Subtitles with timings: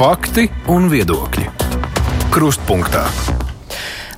[0.00, 1.42] Fakti un viedokļi.
[2.32, 3.02] Krustpunktā.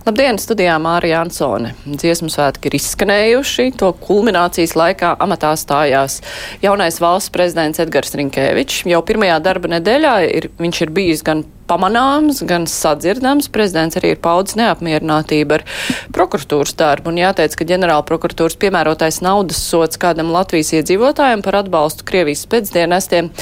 [0.07, 1.73] Labdien, studijā Mārija Ansone.
[1.83, 3.67] Dziesmu svētki ir izskanējuši.
[3.83, 6.21] To kulminācijas laikā amatā stājās
[6.63, 8.85] jaunais valsts prezidents Edgars Rinkēvičs.
[8.93, 13.51] Jau pirmajā darba nedēļā ir, viņš ir bijis gan pamanāms, gan sadzirdams.
[13.51, 15.67] Prezidents arī ir paudzis neapmierinātību ar
[16.15, 22.07] prokuratūras darbu un jāteic, ka ģenerāla prokuratūras piemērotais naudas sots kādam Latvijas iedzīvotājiem par atbalstu
[22.07, 23.35] Krievijas pēcdienestiem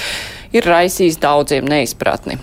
[0.52, 2.38] ir raisījis daudziem neizpratni.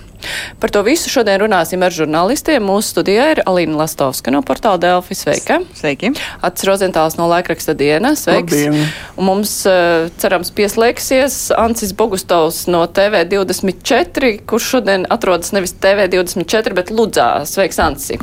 [0.60, 2.64] Par to visu šodien runāsim ar žurnālistiem.
[2.66, 5.14] Mūsu studijā ir Alīna Lastovska no portāla Delfi.
[5.16, 5.60] Sveika!
[5.78, 6.10] Sveiki!
[6.44, 8.24] Ats Rozentāls no laikraksta dienas.
[8.26, 8.56] Sveiks!
[8.56, 8.88] Labdien.
[9.16, 16.90] Un mums, eh, cerams, pieslēgsies Ancis Bogustovs no TV24, kurš šodien atrodas nevis TV24, bet
[16.90, 17.30] Ludzā.
[17.46, 18.18] Sveiks, Anci!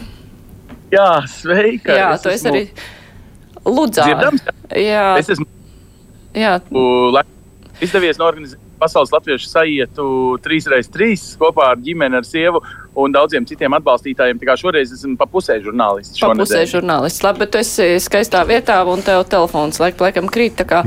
[0.92, 1.94] Jā, sveika!
[1.94, 2.66] Jā, Es tu esi esmu arī
[3.64, 4.04] Ludzā.
[4.10, 4.44] Dzirdams?
[4.82, 5.46] Jā, Es esmu
[6.34, 6.58] jā,
[7.14, 7.24] lai-
[7.80, 10.06] izdevies norganizēt pasaules latviešu sajietu
[10.44, 12.60] 3x3 kopā ar ģimeni, ar sievu
[12.94, 14.38] un daudziem citiem atbalstītājiem.
[14.38, 16.20] Tā kā šoreiz esmu pa pusē žurnālists.
[16.22, 17.24] Pa pusē žurnālists.
[17.24, 20.56] Labi, bet tu esi skaistā vietā un tev telefons laik, laikam krīt.
[20.60, 20.82] Tā kā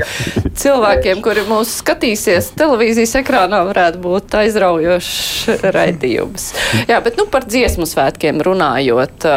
[0.58, 6.52] cilvēkiem, kuri mūs skatīsies televīzijas ekrānā, varētu būt aizraujošs raidījums.
[6.90, 9.28] Jā, bet nu par dziesmu svētkiem runājot.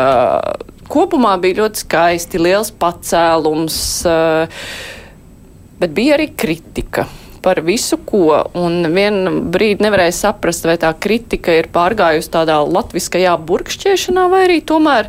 [0.90, 3.80] Kopumā bija ļoti skaisti, liels pacēlums,
[5.82, 7.06] bet bija arī kritika.
[7.40, 8.42] Par visu, ko.
[8.58, 14.58] Un vienā brīdī nevarēja saprast, vai tā kritika ir pārgājusi tādā latviskajā burkšķiešanā, vai arī
[14.60, 15.08] tomēr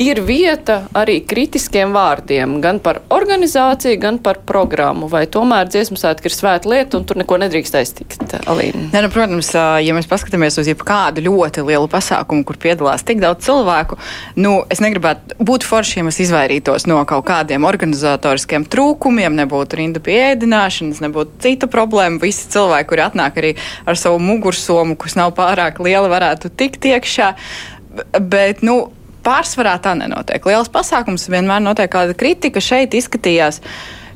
[0.00, 5.10] ir vieta arī kritiskiem vārdiem, gan par organizāciju, gan par programmu.
[5.12, 8.86] Vai tomēr dziesmu svētki ir svēta lieta un tur neko nedrīkst aiztikt, Alīna?
[8.94, 13.44] Ne, nu, protams, ja mēs paskatāmies uz jebkādu ļoti lielu pasākumu, kur piedalās tik daudz
[13.44, 13.98] cilvēku,
[14.40, 20.00] nu, es negribētu būt forši, ja mēs izvairītos no kaut kādiem organizatoriskiem trūkumiem, nebūtu rinda
[20.04, 22.22] pie ēdināšanas, nebūtu citu problēmu.
[22.24, 23.52] Visi cilvēki, kuri atnāk arī
[23.84, 27.34] ar savu mugursomu, kas nav pārāk liela, varētu tikt iekšā.
[28.22, 28.86] Bet, nu,
[29.26, 30.44] Pārsvarā tā nenotiek.
[30.48, 32.62] Liels pasākums vienmēr notiek kāda kritika.
[32.64, 33.60] Šeit izskatījās,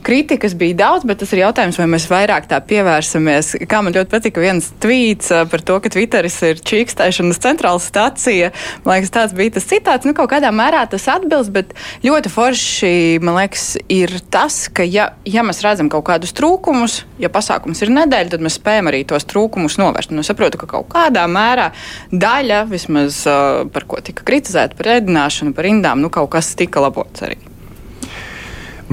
[0.04, 3.54] kritikas bija daudz, bet tas ir jautājums, vai mēs vairāk tā pievērsamies.
[3.70, 8.50] Kā man ļoti patika viens tvīts par to, ka Twitteris ir čīkstēšanas centrāla stacija.
[8.84, 10.09] Man liekas, tāds bija tas citāts.
[10.09, 11.72] Nu, kaut kādā mērā tas atbilst, bet
[12.04, 12.92] ļoti forši,
[13.25, 17.94] man liekas, ir tas, ka ja, ja mēs redzam kaut kādus trūkumus, ja pasākums ir
[17.97, 20.12] nedēļa, tad mēs spējam arī tos trūkumus novērst.
[20.12, 21.71] Un es saprotu, ka kaut kādā mērā
[22.12, 23.25] daļa, vismaz
[23.72, 27.41] par ko tika kritizēta, par ēdināšanu, par indām, nu kaut kas tika labots arī.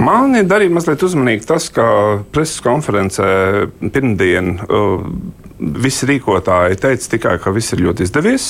[0.01, 1.85] Man ir darījis mazliet uzmanīgi tas, ka
[2.34, 3.28] preses konferencē
[3.94, 5.03] pirmdien uh,
[5.84, 8.47] visi rīkotāji teica tikai, ka viss ir ļoti izdevies.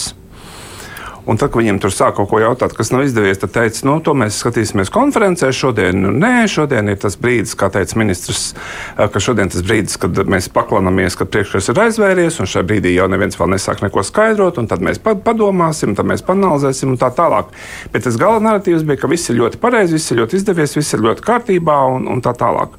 [1.32, 3.94] Un tad, kad viņiem tur sāk kaut ko jautāt, kas nav izdevies, tad teica, nu,
[4.04, 6.02] to mēs skatīsimies konferencē šodien.
[6.04, 8.50] Nu, nē, šodien ir tas brīdis, kā teica ministrs,
[8.98, 12.92] eh, ka šodien tas brīdis, kad mēs paklanamies, kad priekškars ir aizvēries, un šajā brīdī
[12.98, 17.00] jau neviens vēl nesāk neko skaidrot, un tad mēs pa- padomāsim, tad mēs panalizēsim un
[17.00, 17.56] tā tālāk.
[17.94, 20.94] Bet tas gala narratīvs bija, ka viss ir ļoti pareizi, viss ir ļoti izdevies, viss
[20.94, 22.76] ir ļoti kārtībā un, un tā tālāk.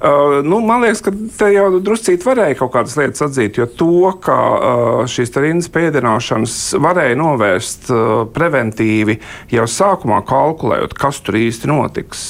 [0.00, 4.12] Uh, nu, man liekas, ka te jau druscīt varēja kaut kādas lietas atzīt, jo to,
[4.24, 9.18] ka uh, šīs rindas pēdināšanas varēja novērst uh, preventīvi
[9.52, 12.24] jau sākumā kalkulējot, kas tur īsti notiks.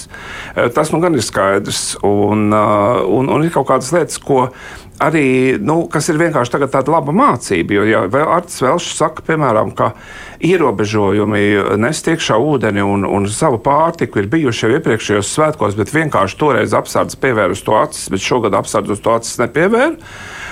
[0.56, 1.94] Uh, tas nu gan ir skaidrs.
[2.02, 4.48] Un, uh, un, un ir kaut kādas lietas, ko
[5.00, 5.26] arī,
[5.60, 7.78] nu, kas ir vienkārši tāda laba mācība.
[7.78, 9.92] Jo, ja Arts Velšs saka, piemēram, ka
[10.44, 11.44] ierobežojumi
[11.80, 16.76] nest iekšā ūdeni un, un savu pārtiku ir bijuši jau iepriekšējos svētkos, bet vienkārši toreiz
[16.76, 19.96] apsardz pievēra uz to acis, bet šogad apsardz uz to acis nepievēra.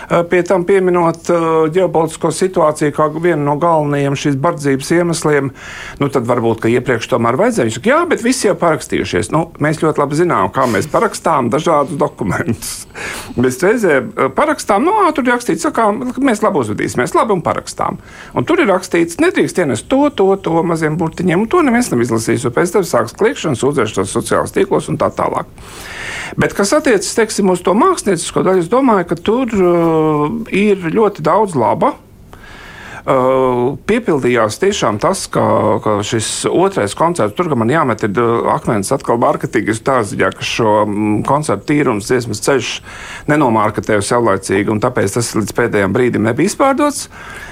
[0.09, 5.51] Eh, Pie tam pieminot uh, ģeopolitisko situāciju kā vienu no galvenajiem šīs bardzības iemesliem,
[6.01, 7.69] nu tad varbūt, ka iepriekš tomēr vajadzēja.
[7.69, 9.29] Viņš saka, jā, bet visi jau parakstījušies.
[9.35, 12.73] Nu, mēs ļoti labi zinām, kā mēs parakstām dažādus dokumentus.
[13.43, 17.45] Mēs reizē eh, parakstām, no ā, tur ir rakstīts, sakām, mēs labi uzvedīsimies, labi un
[17.45, 17.99] parakstām.
[18.39, 22.05] Un tur ir rakstīts, nedrīkst ienest to, to, to maziem burtiņiem, un to neviens nav
[22.07, 22.49] izlasījis.
[22.55, 25.51] Pēc tam sāks kliekšana, sūdzēšanās sociālajos tīklos un tā tālāk.
[26.39, 31.25] Bet kas attiecas teiksim, uz to māksliniecisko daļu, es domāju, ka tur uh, ir ļoti
[31.25, 31.97] daudz laba.
[33.07, 35.45] Piepildījās tiešām tas, ka,
[35.85, 38.21] ka šis otrais koncerts, tur man jāmet ir
[38.53, 42.73] akmens atkal mārketingas dārziņā, ka šo mm, koncertu tīrums dziesmas ceļš
[43.31, 47.07] nenomārketēja saulaicīgi, un tāpēc tas līdz pēdējiem brīdim nebija izpārdots.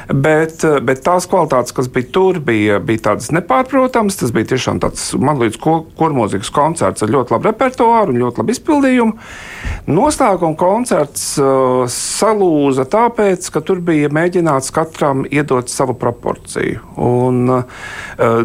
[0.07, 4.19] Bet, uh, bet tās kvalitātes, kas bija tur, bija, bija tādas nepārprotamas.
[4.21, 5.59] Tas bija tiešām tāds man līdz
[5.99, 9.17] kormūzikas koncerts ar ļoti labu repertuāru un ļoti labu izpildījumu.
[9.91, 16.83] Noslēguma koncerts uh, salūza tāpēc, ka tur bija mēģināts katram iedot savu proporciju.
[17.03, 17.65] Un uh,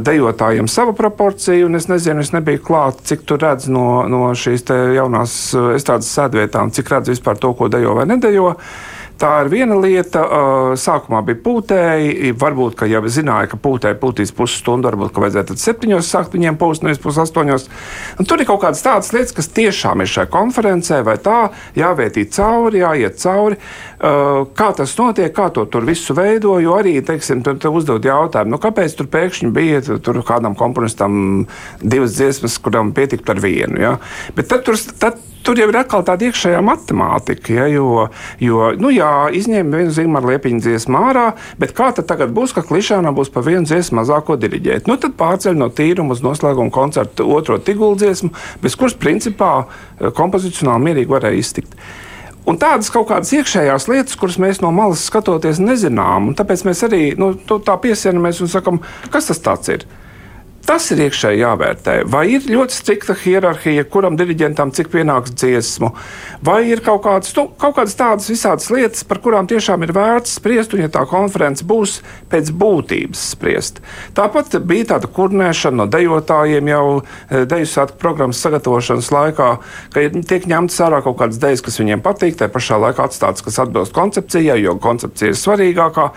[0.01, 4.65] dejotājiem savu proporciju, un es nezinu, es nebiju klāt, cik tur redz no, no šīs
[4.97, 8.55] jaunās uh, estādes sēdvietām, cik redz vispār to, ko dejo vai nedejo.
[9.21, 10.23] Tā ir viena lieta.
[10.81, 12.31] Sākumā bija pūtēji.
[12.41, 16.81] Varbūt, ka jau zināja, ka pūtēji pūtīs pusstundu, varbūt, ka vajadzētu septiņos sākt viņiem pūst,
[16.81, 17.67] nevis pusastoņos.
[18.17, 22.25] Un tur ir kaut kādas tādas lietas, kas tiešām ir šajā konferencē, vai tā jāvērtī
[22.33, 23.61] cauri, jāiet cauri.
[24.57, 28.55] Kā tas notiek, kā to tur visu veido, jo arī, teiksim, tur, tur uzdod jautājumu,
[28.55, 31.45] nu, kāpēc tur pēkšņi bija tur kādam komponistam
[31.77, 33.77] divas dziesmas, kuram pietiktu ar vienu.
[33.85, 33.99] Ja?
[34.33, 38.03] Bet tad tur, tad, Tur jau ir atkal tāda iekšējā matemātika, ja, jo,
[38.41, 41.25] jo nu, jā, izņēma vienu zīmēru liepiņu dziesmu ārā,
[41.61, 44.89] bet kā tad tagad būs, ka klišānā būs pa vienu dziesmu mazāko diriģēt?
[44.89, 48.31] Nu, tad pārceļ no tīruma uz noslēguma koncertu otro tigulu dziesmu,
[48.63, 51.77] bez kuras principā eh, kompozicionāli mierīgi varēja iztikt.
[52.49, 56.81] Un tādas kaut kādas iekšējās lietas, kuras mēs no malas skatoties nezinām, un tāpēc mēs
[56.87, 58.81] arī nu, tā piesienāmies un sakam,
[59.13, 59.85] kas tas ir.
[60.65, 61.95] Tas ir iekšēji jāvērtē.
[62.11, 65.89] Vai ir ļoti strikta hierarhija, kuram diriģentam cik pienāks dziesmu,
[66.45, 70.37] vai ir kaut kādas, nu, kaut kādas tādas visādas lietas, par kurām tiešām ir vērts
[70.37, 71.97] spriest, un ja tā konference būs
[72.31, 73.81] pēc būtības spriest.
[74.17, 79.51] Tāpat bija tāda kurnēšana no dejotājiem jau e, deju svētku programmas sagatavošanas laikā,
[79.93, 83.59] ka tiek ņemtas ārā kaut kādas dejas, kas viņiem patīk, tā pašā laikā atstātas, kas
[83.65, 86.11] atbilst koncepcijai, jo koncepcija ir svarīgākā.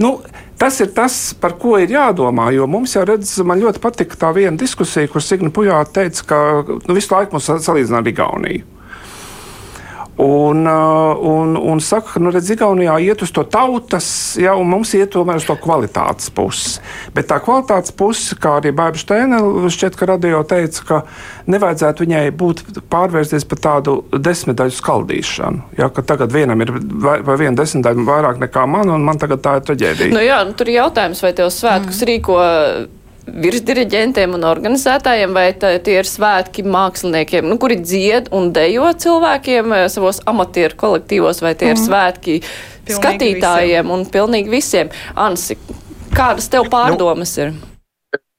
[0.00, 0.18] Nu,
[0.60, 2.50] Tas ir tas, par ko ir jādomā.
[2.52, 6.40] Jo mums jau redz, man ļoti patika tā viena diskusija, kur Signa Pujāta teica, ka
[6.68, 8.66] nu, visu laiku mums salīdzina ar Igauniju.
[10.20, 14.68] Un, uh, un, un saka, ka nu, redz, Igaunijā iet uz to tautas, ja, un
[14.68, 16.82] mums iet tomēr uz to kvalitātes pusi.
[17.16, 21.00] Bet tā kvalitātes puse, kā arī Bāba Steina šķiet, ka radio teica, ka
[21.48, 22.62] nevajadzētu viņai būt
[22.92, 25.64] pārvērsties par tādu desmitdaļu skaldīšanu.
[25.80, 29.40] Ja, ka tagad vienam ir vai, vai viena desmitdaļa vairāk nekā man, un man tagad
[29.46, 30.12] tā ir traģēdija.
[30.12, 32.10] Nu jā, nu, tur ir jautājums, vai tev svētkus mm.
[32.12, 32.40] rīko
[33.26, 39.86] virsdiriģentiem un organizētājiem, vai tie ir svētki māksliniekiem, nu, kuri dzied un dejo cilvēkiem eh,
[39.92, 41.74] savos amatieru kolektīvos, vai tie mm.
[41.74, 41.86] ir mhm.
[41.88, 43.94] svētki pilnīgi skatītājiem visiem.
[43.96, 44.94] un pilnīgi visiem.
[45.14, 45.58] Ansi,
[46.16, 47.58] kādas tev nu, pārdomas nu, ir?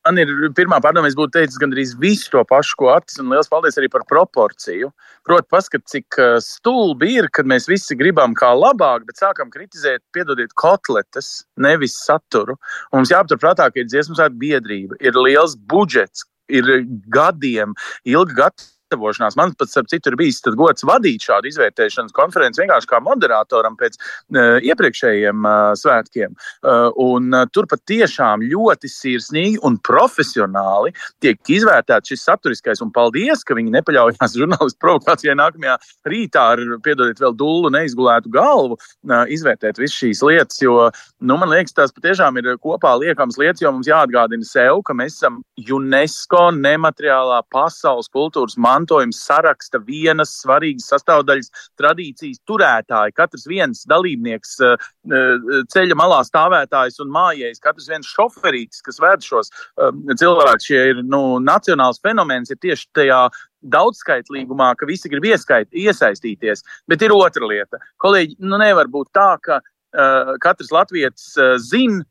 [0.08, 3.50] Man ir pirmā pārdoma, es būtu teicis gandrīz visu to pašu, ko Atis, un liels
[3.52, 4.90] paldies arī par proporciju.
[5.28, 10.02] Proti, paskat, cik uh, stulbi ir, kad mēs visi gribam kā labāk, bet sākam kritizēt,
[10.16, 12.58] piedodiet, kotletes, nevis saturu.
[12.90, 16.66] Un mums jāpaturprātā, ka ir dziesmu svētku biedrība, ir liels budžets, ir
[17.14, 17.78] gadiem,
[18.10, 19.38] ilgi gadu gatavošanās.
[19.40, 23.98] Man pat, starp citu, ir bijis gods vadīt šādu izvērtēšanas konferenci vienkārši kā moderatoram pēc
[23.98, 26.36] uh, iepriekšējiem uh, svētkiem.
[26.62, 30.94] Uh, un, uh, tur pat tiešām ļoti sirsnīgi un profesionāli
[31.24, 32.82] tiek izvērtēts šis saturiskais.
[32.84, 35.78] Un paldies, ka viņi nepaļaujās žurnālistu provokācijai nākamajā
[36.10, 40.62] rītā ar, piedodiet, vēl dullu neizgulētu galvu uh, izvērtēt visas šīs lietas.
[40.62, 40.90] Jo,
[41.24, 45.18] nu, man liekas, tās patiešām ir kopā liekamas lietas, jo mums jāatgādina sev, ka mēs
[45.20, 53.16] esam UNESCO nemateriālā pasaules kultūras mantojuma mantojuma saraksta vienas svarīgas sastāvdaļas tradīcijas turētāji.
[53.16, 54.76] Katrs viens dalībnieks, eh,
[55.12, 60.68] eh, ceļa malā stāvētājs un mājējs, katrs viens šoferītis, kas ved šos eh, cilvēkus.
[60.72, 63.30] Šie ir nu, nacionāls fenomens, ir tieši tajā
[63.62, 66.64] daudzskaitlīgumā, ka visi grib ieskait, iesaistīties.
[66.88, 67.78] Bet ir otra lieta.
[68.02, 72.02] Kolēģi, nu nevar būt tā, ka uh, katrs latviečs uh, zina,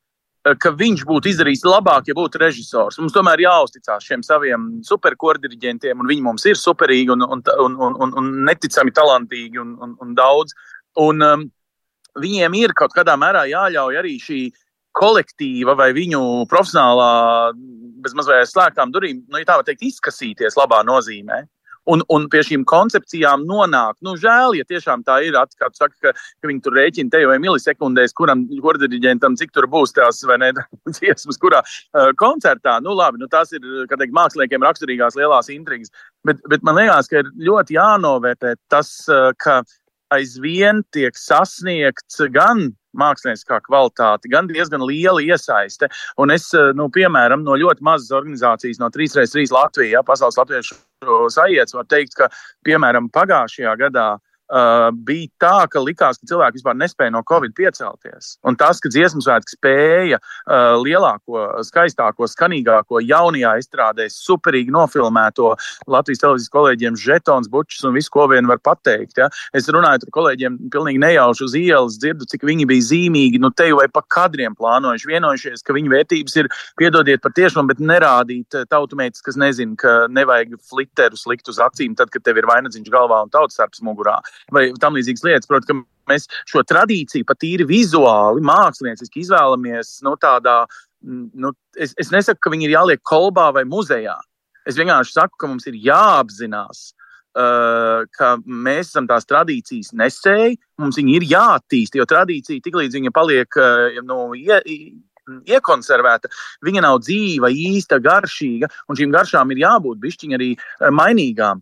[0.41, 2.97] ka viņš būtu izdarījis labāk, ja būtu režisors.
[3.01, 8.13] Mums tomēr jāuzticas šiem saviem superkordirigentiem, un viņi mums ir superīgi un, un, un, un,
[8.17, 10.55] un neticami talantīgi un, un, un daudz.
[11.01, 11.45] Un, um,
[12.19, 14.41] viņiem ir kaut kādā mērā jāļauj arī šī
[14.97, 16.19] kolektīva vai viņu
[16.51, 17.11] profesionālā,
[18.03, 21.45] bez mazliet slēgtām durvīm, nu, ja tā var teikt, izkasīties labā nozīmē
[21.89, 23.97] un, un pie šīm koncepcijām nonāk.
[24.05, 25.37] Nu, žēl, ja tiešām tā ir.
[25.57, 29.67] Kā tu saki, ka, ka viņi tur rēķina te jau milisekundēs, kuram kordiriģentam cik tur
[29.71, 30.51] būs tās ne
[30.95, 32.79] dziesmas, kurā uh, koncertā.
[32.83, 35.93] Nu, labi, nu, tās ir teikt, māksliniekiem raksturīgās lielās intrigas.
[36.27, 39.61] Bet, bet man liekas, ka ir ļoti jānovērtē tas, uh, ka
[40.11, 45.89] aizvien tiek sasniegts gan mākslinieckā kvalitāte, gan diezgan liela iesaiste.
[46.21, 50.79] Un es, nu, piemēram, no ļoti mazas organizācijas, no 3x3 Latvijā, Pasaules Latviešu
[51.33, 52.29] sajēdz, var teikt, ka,
[52.67, 54.09] piemēram, pagājušajā gadā
[54.51, 58.35] uh, bija tā, ka likās, ka cilvēki vispār nespēja no Covid piecelties.
[58.47, 65.53] Un tas, ka dziesmu svētki spēja uh, lielāko, skaistāko, skanīgāko, jaunajā izstrādē, superīgi nofilmēto
[65.91, 69.21] Latvijas televīzijas kolēģiem žetons, bučus un visu, ko vien var pateikt.
[69.21, 69.29] Ja?
[69.57, 73.69] Es runāju ar kolēģiem, pilnīgi nejauši uz ielas, dzirdu, cik viņi bija zīmīgi, nu te
[73.69, 78.57] jau vai pa kadriem plānojuši, vienojušies, ka viņu vērtības ir, piedodiet par tiešām, bet nerādīt
[78.57, 82.91] uh, tautumētis, kas nezina, ka nevajag flitterus likt uz acīm, tad, kad tev ir vainagdziņš
[82.91, 84.19] galvā un tautas starps mugurā
[84.53, 85.49] vai tam līdzīgas lietas.
[85.49, 90.63] Protams, mēs šo tradīciju pat īri vizuāli, mākslinieciski izvēlamies nu, tādā.
[91.01, 94.17] Nu, es, es nesaku, ka viņi ir jāliek kolbā vai muzejā.
[94.69, 96.91] Es vienkārši saku, ka mums ir jāapzinās,
[97.33, 103.13] uh, ka mēs esam tās tradīcijas nesēji, mums viņi ir jāattīst, jo tradīcija tiklīdz viņa
[103.15, 104.59] paliek uh, nu, ie,
[105.49, 106.29] iekonservēta,
[106.65, 110.49] viņa nav dzīva, īsta, garšīga, un šīm garšām ir jābūt bišķiņ arī
[110.97, 111.61] mainīgām.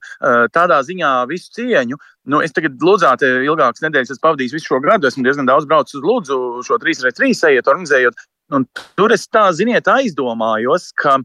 [0.56, 2.00] Tādā ziņā visu cieņu.
[2.30, 5.98] Nu, es tagad Ludzāte ilgākas nedēļas esmu pavadījis visu šo gadu, esmu diezgan daudz braucis
[5.98, 8.20] uz Ludzu, šo 3x3 ejiet, organizējot.
[8.54, 8.66] Un
[8.98, 11.18] tur es tā, ziniet, aizdomājos, ka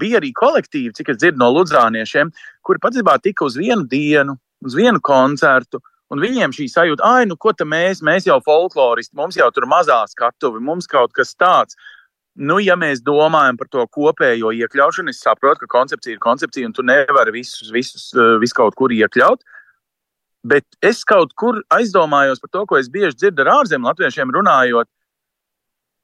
[0.00, 2.32] bija arī kolektīvi, cik es dzirdu no ludzāniešiem,
[2.64, 5.80] kuri patiesībā tika uz vienu dienu, uz vienu koncertu,
[6.12, 10.02] Un viņiem šī sajūta, ah, nu, ko mēs, mēs jau folkloristi, mums jau tur mazā
[10.10, 11.78] skatuve, mums kaut kas tāds.
[12.36, 16.76] Nu, ja mēs domājam par to kopējo iekļaušanu, es saprotu, ka koncepcija ir koncepcija, un
[16.76, 19.40] tu nevari visus, visus, eh, visu kaut kur iekļaut.
[20.42, 24.88] Bet es kaut kur aizdomājos par to, ko es bieži dzirdu ar ārzemju latviešiem runājot,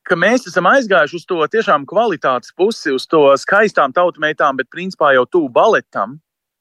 [0.08, 5.12] ka mēs esam aizgājuši uz to tiešām kvalitātes pusi, uz to skaistām tautsmeitām, bet principā
[5.16, 6.18] jau tuvu baletam.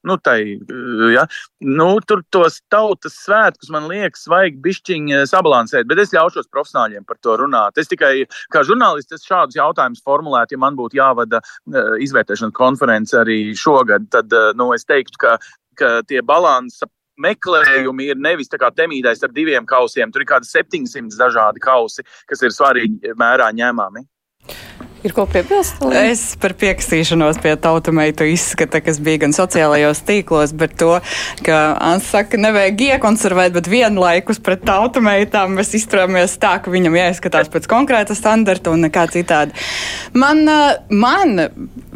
[0.08, 1.26] Nu, tai, eh, ja.
[1.60, 7.04] nu, tur tos tautas svētkus man liekas, vajag bišķiņi eh, sabalansēt, bet es ļaušos profesionāļiem
[7.08, 7.82] par to runāt.
[7.82, 8.12] Es tikai
[8.54, 14.32] kā žurnālists šādus jautājumus formulētu, ja man būtu jāvada uh, izvērtēšanas konference arī šogad, tad
[14.56, 15.36] nu, es teiktu, ka,
[15.78, 16.88] ka tie balansa
[17.22, 20.12] meklējumi ir nevis tā kā temīdais ar diviem kausiem.
[20.12, 24.06] Tur ir kādi 700 dažādi kausi, kas ir svarīgi mērā ņemami.
[25.06, 25.78] Ir ko piebilst?
[25.94, 30.96] Es par piekstīšanos pie tautameitu izskata, kas bija gan sociālajos tīklos, bet to,
[31.46, 37.52] ka Ants saka, nevajag iekonservēt, bet vienlaikus pret tautameitām mēs izturāmies tā, ka viņam jāizskatās
[37.54, 39.54] pēc konkrēta standarta un nekā citādi.
[40.18, 40.42] Man,
[40.90, 41.46] man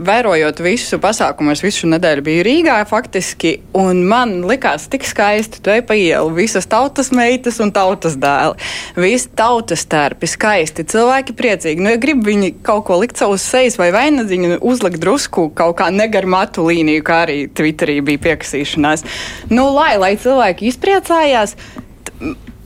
[0.01, 5.73] vērojot visu pasākumu, es visu nedēļu biju Rīgā faktiski, un man likās tik skaisti, tu
[5.73, 11.81] ej pa ielu, visas tautas meitas un tautas dēli, visi tautas tērpi, skaisti, cilvēki priecīgi.
[11.83, 15.77] Nu, ja grib viņi kaut ko ko likt savus sejas vai vainadziņu, uzlikt drusku kaut
[15.79, 19.05] kā negarmatu līniju, kā arī Twitterī bija piekasīšanās.
[19.53, 21.55] Nu, lai, lai cilvēki izpriecājās,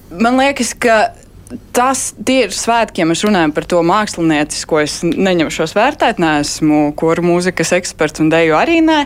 [0.10, 0.98] man liekas, ka
[1.76, 4.80] tas ir svētki, ja mēs runājam par to māksliniecisko.
[4.84, 9.00] Es neņemšos vērtēt, neesmu koru mūzikas eksperts un deju arī nē,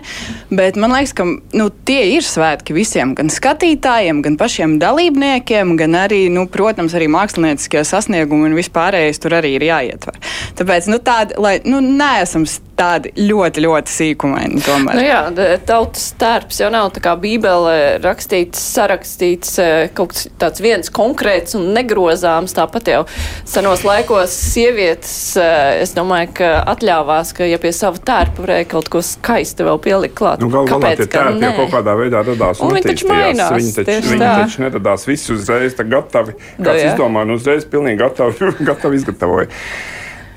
[0.53, 5.97] bet man liekas, ka nu, tie ir svētki visiem, gan skatītājiem, gan pašiem dalībniekiem, gan
[6.03, 10.19] arī, nu, protams, arī mākslinieckie sasniegumi un vispārējais tur arī ir jāietver.
[10.59, 12.47] Tāpēc, nu, tādi, lai, nu, neesam
[12.79, 14.61] tādi ļoti, ļoti sīkumaini.
[14.63, 14.97] Tomēr.
[14.97, 15.19] Nu jā,
[15.67, 21.57] tautas tērps jau nav tā kā bībele rakstīts, sarakstīts e, kaut kas tāds viens konkrēts
[21.59, 22.38] un negrozāms.
[22.47, 23.01] Tāpat jau
[23.47, 25.49] senos laikos sievietes, e,
[25.83, 30.15] es domāju, ka atļāvās, ka ja pie sava tērpa varēja kaut ko skaistu vēl pielikt
[30.19, 30.43] klāt.
[30.43, 32.63] Nu, Galvā tie tērpi jau kaut kādā veidā radās.
[32.63, 33.53] Un viņi taču mainās.
[33.57, 36.35] Viņi taču, viņi taču neradās visi uzreiz gatavi.
[36.57, 39.49] Nu Kāds no, izdomāja, nu uzreiz pilnīgi gatavi, gatavi izgatavoja.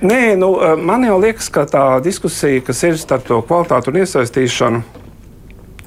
[0.02, 4.00] Nē, nu, eh, man jau liekas, ka tā diskusija, kas ir starp to kvalitāti un
[4.02, 4.82] iesaistīšanu,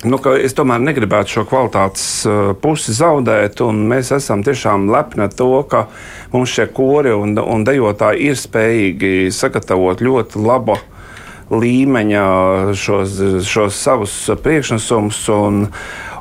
[0.03, 3.61] nu, es tomēr negribētu šo kvalitātes uh, pusi zaudēt.
[3.61, 5.85] Mēs esam tiešām lepni ar to, ka
[6.33, 10.77] mums šie kori un, un dejotāji ir spējīgi sagatavot ļoti labu
[11.53, 12.25] līmeņa
[12.73, 15.21] šos, šos savus priekšnesumus.
[15.35, 15.67] Un,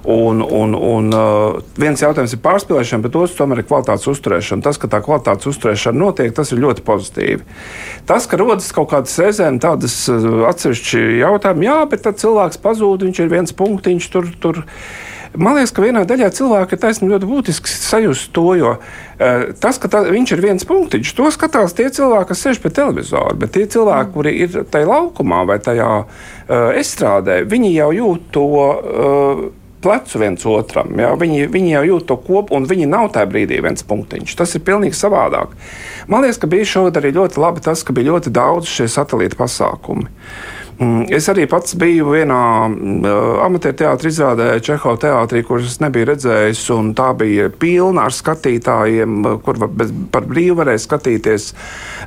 [0.05, 4.61] Un, un, un uh, viens jautājums ir pārspīlēšana, bet otrs tomēr ir kvalitātes uzturēšana.
[4.67, 7.41] Tas, ka tā kvalitātes uzturēšana notiek, tas ir ļoti pozitīvi.
[8.05, 13.07] Tas, ka rodas kaut kādas reizēm tādas uh, atsevišķi jautājumi, jā, bet tad cilvēks pazūd,
[13.09, 14.31] viņš ir viens punktiņš tur.
[14.45, 14.63] tur.
[15.41, 19.81] Man liekas, ka vienā daļā cilvēka ir taisnība ļoti būtiski sajust to, jo uh, tas,
[19.81, 23.33] ka tā, viņš ir viens punktiņš, to skatās tie cilvēki, kas sēž pie televizora.
[23.41, 24.15] Bet tie cilvēki, mm.
[24.21, 26.09] kuri ir tajā laukumā vai tajā uh,
[26.77, 28.49] estrādē, viņi jau jūt to.
[28.53, 29.47] Uh,
[29.85, 30.93] plecu viens otram.
[30.99, 31.13] Ja?
[31.21, 34.35] Viņi, viņi jau jūt to kopu, un viņi nav tajā brīdī viens punktiņš.
[34.41, 35.55] Tas ir pilnīgi savādāk.
[36.09, 39.39] Man liekas, ka bija šogad arī ļoti labi tas, ka bija ļoti daudz šie satelīta
[39.41, 40.09] pasākumi.
[40.75, 43.05] Mm, es arī pats biju vienā mm,
[43.45, 46.63] amatieru teātrī izrādē, Čehova teātrī, kuras nebiju redzējis.
[46.99, 49.61] Tā bija pilna ar skatītājiem, kur
[50.11, 51.53] par brīvu varēja skatīties.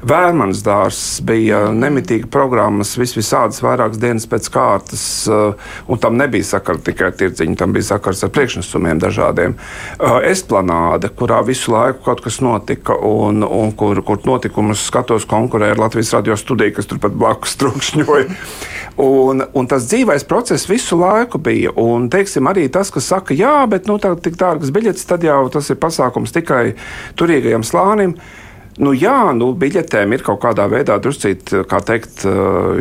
[0.08, 6.84] Vērmans dārsts bija nemitīgi programmas, vis visādas vairākas dienas pēc kārtas, eh, tam nebija sakara
[6.84, 9.56] tikai ar tirdziņu, tam bija sakars ar priekšnesumiem dažādiem.
[9.56, 15.78] Eh, esplanāde, kurā visu laiku kaut kas notika, un, un kur, kur notikumus skatos konkurēja
[15.78, 18.57] ar Latvijas radio studiju, kas turpat blakus trūkšņoja.
[19.02, 21.74] Un, un tas dzīvais process visu laiku bija.
[21.78, 25.44] Un, teiksim, arī tas, kas saka, jā, bet nu, tā, tik dārgas biļetes, tad jau
[25.54, 26.72] tas ir pasākums tikai
[27.20, 28.18] turīgajam slānim.
[28.78, 32.22] Nu, jā, nu, biļetēm ir kaut kādā veidā druscīt, kā teikt,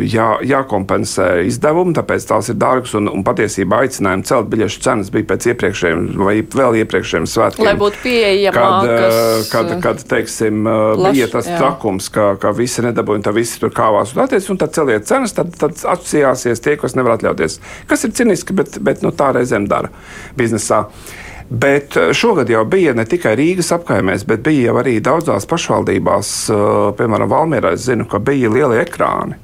[0.04, 2.92] jā, jākompensē izdevumi, tāpēc tās ir dārgas.
[2.98, 7.68] Un, un patiesībā aicinājumi celt biļešu cenas bija pēc iepriekšējiem vai vēl iepriekšējiem svētkiem.
[7.68, 9.48] Lai būtu pieejamākas.
[9.48, 11.56] Kad, kad, kad teiksim, plaš, bija tas jā.
[11.62, 15.08] trakums, ka, ka visi nedabūja un tā visi tur kāvās un attiec, un tad celiet
[15.08, 17.60] cenas, tad, tad asociāsies tie, kas nevar atļauties.
[17.88, 19.88] Kas ir ciniski, bet, bet nu, tā reizēm dara
[20.36, 20.84] biznesā.
[21.48, 26.62] Bet eh, šogad jau bija ne tikai Rīgas apkaimēs, bet bija arī daudzās pašvaldībās, eh,
[26.98, 27.74] piemēram, Valmjerā.
[27.76, 29.38] Es zinu, ka bija lieli ekrāni.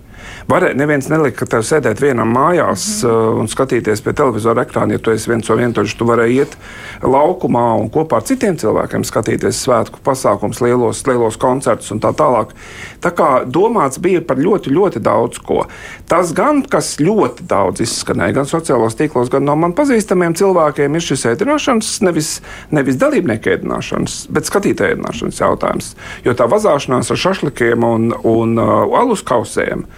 [0.53, 3.39] Varē, neviens nelika tev sēdēt vienam mājās mm -hmm.
[3.41, 4.93] un skatīties pie televizora ekrāna.
[4.93, 6.57] Ja tu esi viens no vientuļš, tu vari iet
[7.03, 12.53] laukumā un kopā ar citiem cilvēkiem skatīties svētku pasākumus, lielos, lielos koncertus un tā tālāk.
[13.01, 15.65] Tā kā domāts bija par ļoti, ļoti daudz ko.
[16.09, 21.01] Tas gan, kas ļoti daudz izskanēja, gan sociālos tīklos, gan no man pazīstamiem cilvēkiem, ir
[21.01, 25.95] šis ēdināšanas, nevis, nevis dalībnieku ēdināšanas, bet skatītāju ēdināšanas jautājums.
[26.25, 29.89] Jo tā vazāšanās ar šašlikiem un, un uh, alus kausiem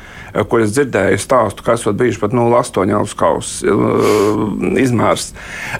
[0.51, 3.75] kur es dzirdēju stāstu, ka esot bijuši pat 0,8 alus kausa
[4.83, 5.31] izmērs.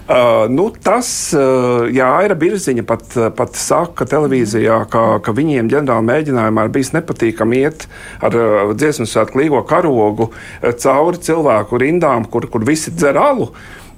[0.05, 6.07] Uh, nu, tas, uh, jā, Aira Birziņa pat, pat saka televīzijā, ka, ka viņiem ģenerāla
[6.09, 7.87] mēģinājumā ir bijis nepatīkami iet
[8.23, 8.37] ar
[8.73, 10.31] dziesmu svētku līgo karogu
[10.61, 13.51] cauri cilvēku rindām, kur, kur visi dzer alu.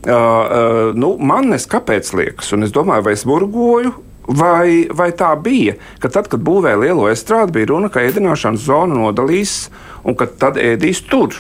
[0.08, 3.92] Uh, uh, nu, man neskapēc liekas, un es domāju, vai es burgoju,
[4.27, 9.00] vai, vai tā bija, ka tad, kad būvēja lielo estrādi, bija runa, ka ēdināšanas zonu
[9.00, 9.69] nodalīs
[10.03, 11.36] un ka tad ēdīs tur.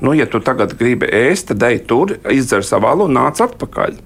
[0.00, 3.96] Nu, ja tu tagad gribi ēst, tad ej tur, izdzer savu alu un nāc atpakaļ.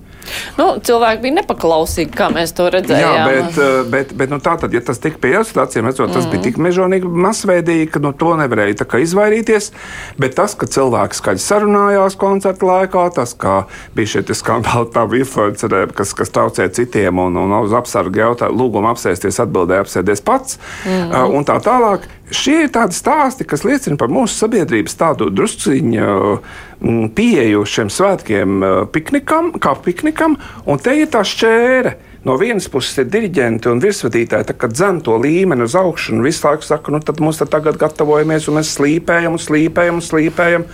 [0.59, 3.17] Nu, cilvēki bija nepaklausīgi, kā mēs to redzējām.
[3.17, 6.13] Jā, bet, eh, bet, bet nu, tā tad, ja tas tika pieļauts, tad acīm redzot,
[6.15, 6.35] tas mm.
[6.35, 9.71] bija tik mežonīgi masveidīgi, ka no nu, to nevarēja izvairīties.
[10.21, 13.65] Bet tas, ka cilvēki skaļi sarunājās koncerta laikā, tas, ka
[13.97, 18.91] bija šie skandāli tā influenceriem, kas, kas traucē citiem un, un uz apsargu jautājumu, lūgumu
[18.93, 21.13] apsēsties, atbildēja apsēdies pats mm.
[21.13, 22.09] uh, un tā tālāk.
[22.31, 28.63] Šie ir tādi stāsti, kas liecina par mūsu sabiedrības tādu drusciņu mm, pieeju šiem svētkiem
[28.63, 31.97] uh, piknikam, kā piknikam, un te ir tā šķēre.
[32.25, 36.45] No vienas puses ir diriģenti un virsvadītāji, kad dzem to līmeni uz augšu, un visu
[36.47, 40.67] laiku saka, nu tad mums tad tagad gatavojamies, un mēs slīpējam, un slīpējam, un slīpējam.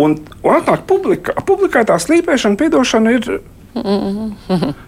[0.00, 1.34] Un, un atnāk publika.
[1.44, 3.26] Publikai tā slīpēšana, piedošana ir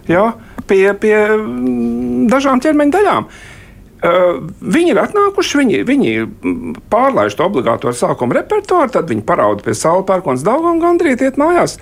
[0.09, 0.23] jā,
[0.65, 3.29] pie, pie mm, dažām ķermeņa daļām.
[3.29, 3.54] Uh,
[4.05, 6.11] viņi ir atnākuši, viņi, viņi
[6.91, 11.79] pārlaiž to obligāto sākuma repertuāru, tad viņi parauda pie saules pērkons un gandrīz iet mājās.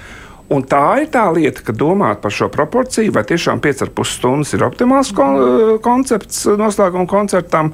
[0.54, 4.66] Un tā ir tā lieta, ka domāt par šo proporciju, vai tiešām 5,5 stundas ir
[4.68, 7.72] optimāls kon koncepts noslēguma koncertam,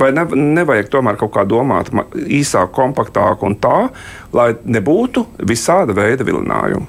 [0.00, 3.90] vai ne, nevajag tomēr kaut kā domāt īsāk, kompaktāk un tā,
[4.32, 6.88] lai nebūtu visāda veida vilinājumu.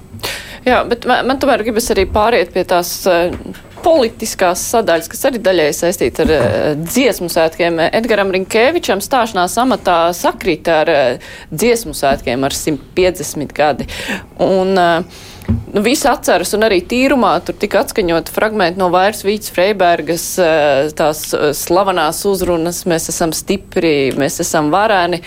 [0.67, 3.31] Jā, bet man, man tomēr gribas arī pāriet pie tās uh,
[3.83, 6.43] politiskās sadaļas, kas arī daļai saistīta ar uh,
[6.83, 7.79] dziesmu svētkiem.
[7.87, 13.89] Edgaram Rinkēvičam stāšanās amatā sakrīt ar uh, dziesmu svētkiem ar 150 gadi.
[14.43, 15.25] Un, uh,
[15.73, 20.25] Nu, visi atceras, un arī tīrumā tur tika atskaņot fragmenti no Vairs Vīts Freibergas,
[20.97, 21.23] tās
[21.57, 25.23] slavenās uzrunas, mēs esam stipri, mēs esam vareni.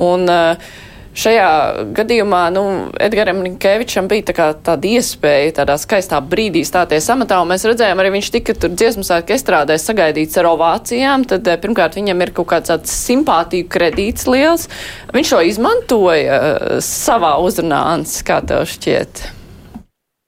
[0.00, 0.72] Un, uh,
[1.16, 1.48] Šajā
[1.96, 2.62] gadījumā nu,
[3.00, 8.10] Edgars Falks bija tā tāda iespēja, tādā skaistā brīdī stāties amatā, un mēs redzējām, arī
[8.18, 11.24] viņš tika tur dziesmu svētku estrādē sagaidīts ar ovācijām.
[11.30, 14.68] Tad eh, pirmkārt viņam ir kaut kāds tāds simpātiju kredīts liels.
[15.16, 19.35] Viņš to izmantoja uh, savā uzrunā, Ants, kā tev šķiet?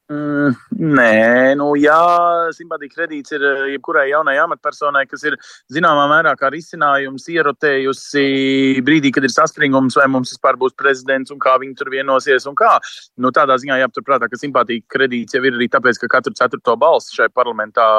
[0.08, 0.54] Mm,
[0.96, 1.96] nē, nu jā,
[2.56, 5.34] simpātija kredīts ir eh, jebkurai jaunai amatpersonai, kas ir
[5.68, 8.22] zināmā mērā kā risinājums ierotējusi
[8.86, 12.56] brīdī, kad ir saspringums, vai mums vispār būs prezidents un kā viņi tur vienosies un
[12.56, 12.78] kā.
[13.20, 17.20] Nu, tādā ziņā jāpaturprātā, ka simpātija kredīts jau ir arī tāpēc, ka katru ceturto balsu
[17.20, 17.90] šai parlamentā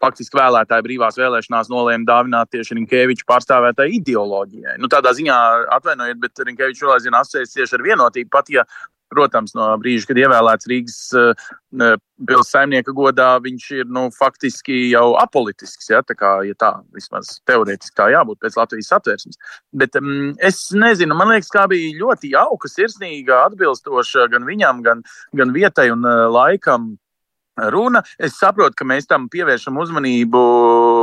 [0.00, 4.78] faktiski vēlētāji brīvās vēlēšanās nolēma dāvināt tieši Rinkēviča pārstāvētai ideoloģijai.
[4.78, 5.42] Nu, tādā ziņā
[5.80, 8.64] atvainojiet, bet Rinkēvičs vēl aizvien asociējas tieši ar vienotību, pat ja
[9.10, 15.16] Protams, no brīža, kad ievēlēts Rīgas uh, pilsētas saimnieka godā, viņš ir nu, faktiski jau
[15.18, 15.90] apolitisks.
[15.90, 19.40] Ja, tā kā ja tā vismaz teorētiski tā jābūt pēc Latvijas satversmes.
[19.74, 25.04] Bet um, es nezinu, man liekas, kā bija ļoti jauka, sirsnīga, atbilstoša gan viņam, gan,
[25.36, 26.92] gan vietai un uh, laikam
[27.72, 28.02] runa.
[28.18, 30.42] Es saprotu, ka mēs tam pievēršam uzmanību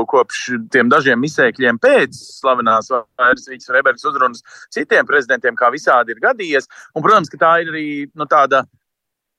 [0.10, 0.44] kopš
[0.74, 4.44] tiem dažiem izsēkļiem pēc slavenās Vairsvītas Rebergas uzrunas
[4.74, 6.70] citiem prezidentiem, kā visādi ir gadījies.
[6.96, 8.66] Un, protams, ka tā ir arī nu, tāda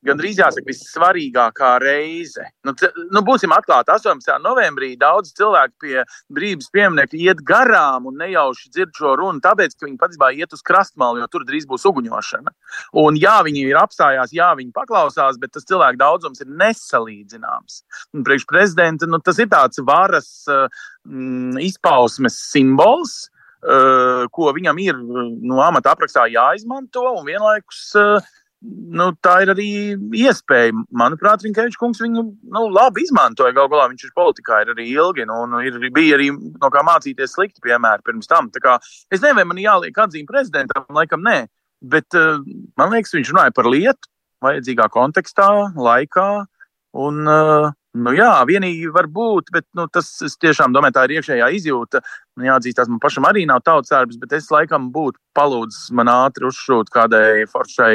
[0.07, 2.45] gandrīz jāsaka, vissvarīgākā reize.
[2.67, 2.75] Nu,
[3.11, 4.37] nu, būsim atklāti, 18.
[4.45, 9.89] novembrī daudz cilvēku pie brīvības pieminiekta iet garām un nejauši dzird šo runu, tāpēc, ka
[9.89, 12.55] viņi patiesībā iet uz krastmalu, jo tur drīz būs uguņošana.
[13.03, 17.83] Un jā, viņi ir apstājās, jā, viņi paklausās, bet tas cilvēku daudzums ir nesalīdzināms.
[18.15, 23.25] Un priekš prezidenta nu, tas ir tāds varas mm, izpausmes simbols.
[23.59, 28.29] Uh, ko viņam ir no nu, amata aprakstā jāizmanto, un vienlaikus uh,
[28.62, 29.68] nu, tā ir arī
[30.18, 30.75] iespēja.
[30.99, 33.55] Manuprāt, Rinkevičs kungs viņu nu, labi izmantoja.
[33.57, 36.83] Galu galā viņš ir politikā ir arī ilgi, nu, un ir, bija arī no kā
[36.87, 38.51] mācīties slikti piemēri pirms tam.
[38.51, 41.40] Es nezinu, vai man jāliek atzīme prezidentam, laikam nē,
[41.94, 42.42] bet uh,
[42.81, 44.11] man liekas, viņš runāja par lietu
[44.44, 46.31] vajadzīgā kontekstā, laikā.
[46.99, 50.07] Un, uh, Nu, jā, vienīgi var būt, bet nu, tas
[50.42, 52.03] tiešām domāju, tā ir iekšējā izjūta.
[52.37, 56.47] Nu, jāatzīstās, man pašam arī nav tautas darbs, bet es laikam būtu palūdzis man ātri
[56.51, 57.94] uzšūt kādai foršai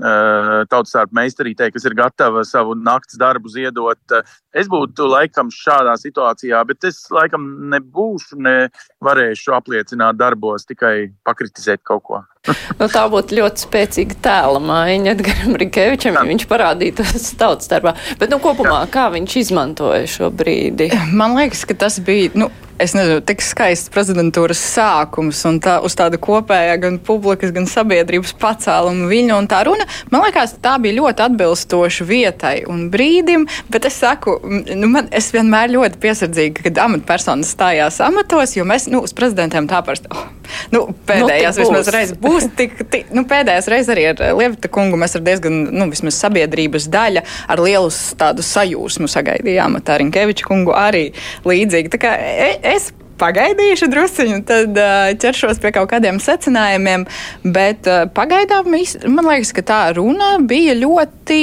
[0.00, 4.16] tautas darba meistarītei, kas ir gatava savu nakts darbu ziedot.
[4.56, 8.56] Es būtu laikam šādā situācijā, bet es laikam nebūšu, ne
[9.04, 12.22] varēšu apliecināt darbos, tikai pakritizēt kaut ko.
[12.80, 17.94] nu, tā būtu ļoti spēcīga tēla maiņa Edgars Rikevičam, ja viņš parādītos tautas darbā.
[18.18, 20.90] Bet, nu, kopumā, kā viņš izmantoja šo brīdi?
[21.12, 22.32] Man liekas, ka tas bija.
[22.38, 22.50] Nu,
[22.82, 28.34] es nezinu, tik skaists prezidentūras sākums un tā, uz tāda kopējā gan publikas, gan sabiedrības
[28.42, 29.86] pacēluma viņa un tā runa.
[30.12, 35.30] Man liekas, tā bija ļoti atbilstoša vietai un brīdim, bet es saku, nu, man, es
[35.34, 40.10] vienmēr ļoti piesardzīgi, kad amatpersonas stājās amatos, jo mēs, nu, uz prezidentiem tā parasti.
[40.12, 40.26] Oh,
[40.74, 44.98] nu, pēdējās nu, vismaz reizes būs tik, tik nu, pēdējās reizes arī ar Lievita kungu
[45.00, 49.78] mēs ar diezgan, nu, vismaz sabiedrības daļa ar lielu tādu sajūsmu sagaidījām.
[49.86, 51.04] Tā Rinkeviča kungu arī
[51.48, 51.92] līdzīgi.
[51.92, 52.90] Tā kā e, es
[53.22, 57.04] pagaidīšu druskuļu, tad uh, ķeršos pie kaut kādiem secinājumiem.
[57.44, 61.42] Bet uh, pagaidām man liekas, ka tā runa bija ļoti.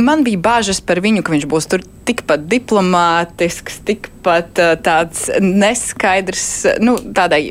[0.00, 6.48] Man bija bažas par viņu, ka viņš būs tur tikpat diplomātisks, tikpat uh, tāds neskaidrs,
[6.82, 7.44] nu, tādai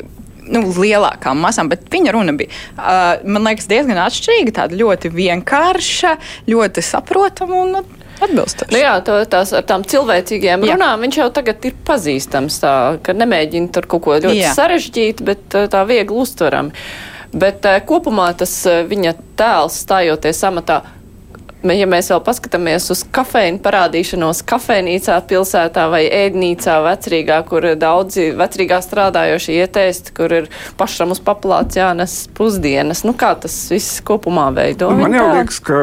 [0.51, 6.15] nu, lielākām masām, bet viņa runa bija, uh, liekas, diezgan atšķirīga, tāda ļoti vienkārša,
[6.51, 8.71] ļoti saprotama un atbilstoši.
[8.73, 10.75] Nu jā, to, tās ar tām cilvēcīgajām jā.
[10.75, 14.53] runām viņš jau tagad ir pazīstams, tā, ka nemēģina tur kaut ko ļoti jā.
[14.57, 16.85] sarežģīt, bet tā viegli uztverami.
[17.31, 20.81] Bet kopumā tas viņa tēls stājoties amatā
[21.69, 28.81] ja mēs vēl paskatāmies uz kafēnu parādīšanos kafejnīcā, pilsētā vai ēdnīcā vecrīgā, kur daudzi vecrīgā
[28.81, 33.05] strādājošie ietēst, kur ir pašam uz paplāts jānes pusdienas.
[33.05, 34.89] Nu, kā tas viss kopumā veido?
[34.97, 35.79] Man jau liekas, ka,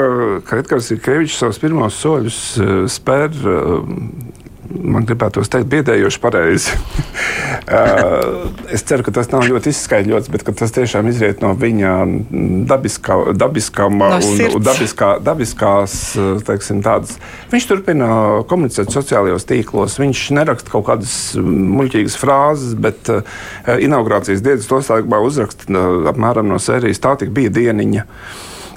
[0.48, 6.74] ka Edgars Irkevičs savus pirmos soļus uh, spēr uh, man gribētos teikt, biedējoši pareizi.
[8.74, 11.92] es ceru, ka tas nav ļoti izskaidrots, bet tas tiešām izriet no viņa
[12.68, 15.96] dabiskā, dabiskām no un, un dabiskā, dabiskās,
[16.48, 17.16] teiksim, tādas.
[17.52, 18.10] Viņš turpina
[18.50, 19.98] komunicēt sociālajos tīklos.
[20.00, 23.10] Viņš neraksta kaut kādas muļķīgas frāzes, bet
[23.78, 28.06] inaugurācijas dienas noslēgumā uzraksta apmēram no sērijas tā tik bija dieniņa.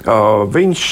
[0.02, 0.84] Viņš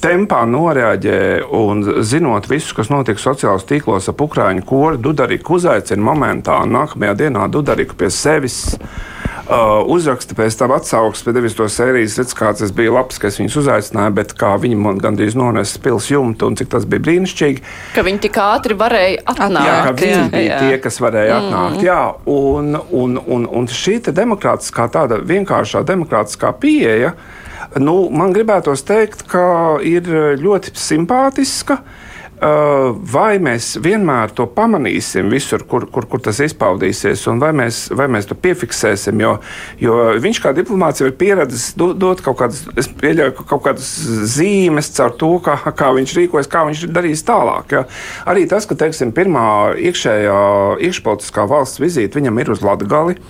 [0.00, 1.18] tempā noreaģē
[1.52, 7.48] un zinot visu, kas notiek sociālajos tīklos ap Ukrāņu koru, Dudariku uzaicina momentā, nākamajā dienā
[7.52, 8.78] Dudariku pie sevis.
[9.44, 13.36] Uh, uzraksta pēc tam atsauksmes, pēc to sērijas, redz, kāds tas bija labs, ka es
[13.36, 17.60] viņus uzaicināju, bet kā viņi man gandrīz nonesa pils jumtu un cik tas bija brīnišķīgi.
[17.92, 19.68] Ka viņi tik ātri varēja atnākt.
[19.68, 20.62] Jā, ka viņi jā, bija jā.
[20.64, 21.44] tie, kas varēja mm.
[21.52, 21.84] atnākt.
[21.84, 22.00] Jā,
[22.32, 27.12] un, un, un, un šī demokrātiskā, tāda vienkāršā demokrātiskā pieeja,
[27.80, 29.44] Nu, man gribētos teikt, ka
[29.84, 30.08] ir
[30.40, 31.80] ļoti simpātiska.
[31.80, 32.12] Uh,
[33.12, 38.08] vai mēs vienmēr to pamanīsim, visur, kur, kur, kur tas izpaudīsies, un vai mēs, vai
[38.10, 39.22] mēs to piefiksēsim?
[39.22, 39.36] Jo,
[39.80, 43.88] jo viņš kā diplomāts jau ir pieredzējis dot, kaut kādas, pieļauju, kaut kādas
[44.34, 47.78] zīmes caur to, kā, kā viņš rīkojas, kā viņš darīs tālāk.
[47.78, 47.84] Ja?
[48.28, 49.46] Arī tas, ka teiksim, pirmā
[49.78, 50.38] iekšējā
[50.90, 53.20] iekšpolitiskā valsts vizīte viņam ir uz Latgali.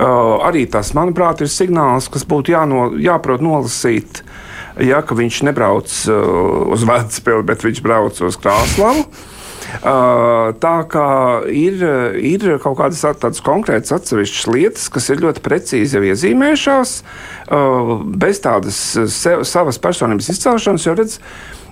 [0.00, 4.22] Arī tas, manuprāt, ir signāls, kas būtu jāno, jāprot nolasīt.
[4.80, 9.04] Ja, viņš nebrauc uz Vēncpili, bet viņš brauc uz Krāslavu.
[10.60, 11.08] Tā kā
[11.52, 11.82] ir,
[12.16, 16.94] ir kaut kādas tādas konkrētas atsevišķas lietas, kas ir ļoti precīzi iezīmējušās,
[18.24, 18.80] bez tādas
[19.14, 21.18] sev, savas personības izcelšanas, jo redz,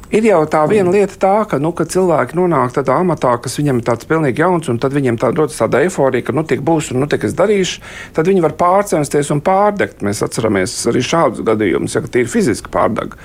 [0.09, 3.83] Ir jau tā viena lieta, tā, ka, nu, ka cilvēki nonāk tādā amatā, kas viņam
[3.83, 6.95] ir tāds pilnīgi jauns, un tad viņiem tā rodas tāda eifórija, ka nu tik būs
[6.95, 7.83] un nu tik es darīšu.
[8.17, 10.01] Tad viņi var pārcensties un pārdegt.
[10.07, 13.19] Mēs atceramies arī šādus gadījumus, ja tīri fiziski pārdeg.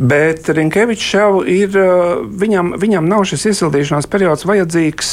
[0.00, 1.74] Bet Rinkevičs jau ir,
[2.40, 5.10] viņam, viņam nav šis iesildīšanās periods vajadzīgs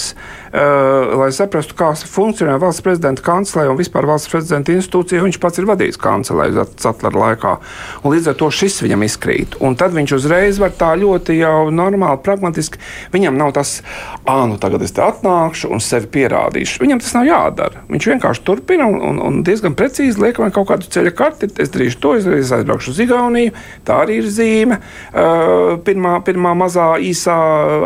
[0.58, 5.22] lai saprastu, kā funkcionē valsts prezidenta kancelē un vispār valsts prezidenta institūcija.
[5.26, 7.54] Viņš pats ir vadījis kancelē Zatlera laikā.
[8.02, 9.58] Un līdz ar to šis viņam izkrīt.
[9.62, 12.82] Un tad viņš uzreiz var tā ļoti jau normāli, pragmatiski.
[13.13, 13.82] Viņam nav tas,
[14.26, 16.82] ah, nu tagad es te atnākšu un sevi pierādīšu.
[16.84, 17.84] Viņam tas nav jādara.
[17.91, 21.52] Viņš vienkārši turpina un, un, un diezgan precīzi liek man kaut kādu ceļa karti.
[21.62, 23.54] Es darīšu to, es aizbraukšu uz Igauniju.
[23.88, 24.82] Tā arī ir zīme.
[25.12, 27.38] Uh, pirmā, pirmā mazā īsā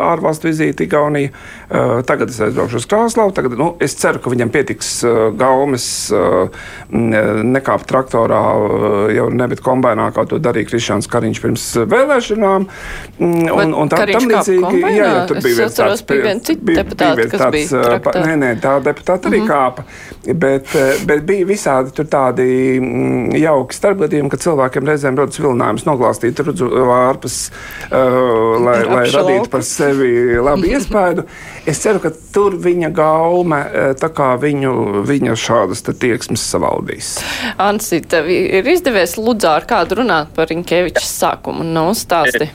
[0.08, 1.34] ārvalstu vizīte Igaunija.
[1.68, 3.32] Uh, tagad es aizbraukšu uz Krāslavu.
[3.36, 6.52] Tagad, nu, es ceru, ka viņam pietiks uh, gaumes uh,
[6.92, 12.66] nekāpt traktorā, uh, jau nebet kombinā, kā to darīja Krišāns Kariņš pirms vēlēšanām.
[13.22, 17.28] Un, un tā tam līdzīgi, jā, jā, tur bija viens tāds, bija viens deputāts, bija
[17.32, 18.24] kas tāds, bija traktā.
[18.26, 19.52] nē, nē, tā deputāta arī mm -hmm.
[19.52, 19.84] kāpa,
[20.44, 20.74] bet,
[21.06, 26.68] bet bija visādi tur tādi mm, jauki starpgadījumi, ka cilvēkiem reizēm rodas vilinājums noglāstīt rudzu
[26.68, 27.38] vārpas,
[27.90, 31.26] uh, lai, lai radītu par sevi labu iespēju.
[31.66, 32.10] Es ceru, ka
[32.42, 33.60] tur viņa gaume
[34.42, 34.72] viņu,
[35.06, 37.14] viņa šādas tieksmes savaldīs.
[37.62, 41.66] Ansi, tev ir izdevies Ludzā ar kādu runāt par Rinkēviča sākumu?
[41.66, 42.50] Nav stāsti.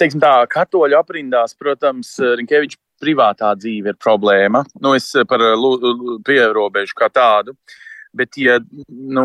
[0.00, 4.64] Teiksim tā, katoļu aprindās, protams, Rinkēviča privātā dzīve ir problēma.
[4.82, 5.44] Nu, es par
[6.26, 7.54] pierobežu kā tādu.
[7.54, 7.79] Uh,
[8.12, 8.56] Bet, ja,
[8.88, 9.24] nu,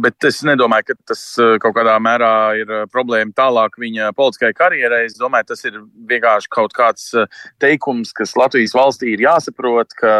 [0.00, 4.56] bet es nedomāju, ka tas eh, kaut kādā mērā ir eh, problēma tālāk viņa politiskajai
[4.56, 5.02] karjerai.
[5.10, 5.76] Es domāju, tas ir
[6.08, 7.28] vienkārši kaut kāds eh,
[7.60, 10.14] teikums, kas Latvijas valstī ir jāsaprot, ka,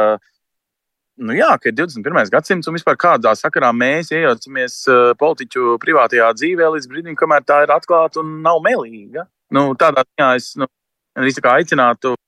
[1.24, 2.28] nu, jā, ka ir 21.
[2.34, 4.82] gadsimts un vispār kādā sakarā mēs iejaucamies
[5.20, 9.24] politiķu privātajā dzīvē līdz brīdim, kamēr tā ir atklāta un nav melīga.
[9.54, 10.68] Nu, tādā ziņā es nu,
[11.16, 12.18] aicinātu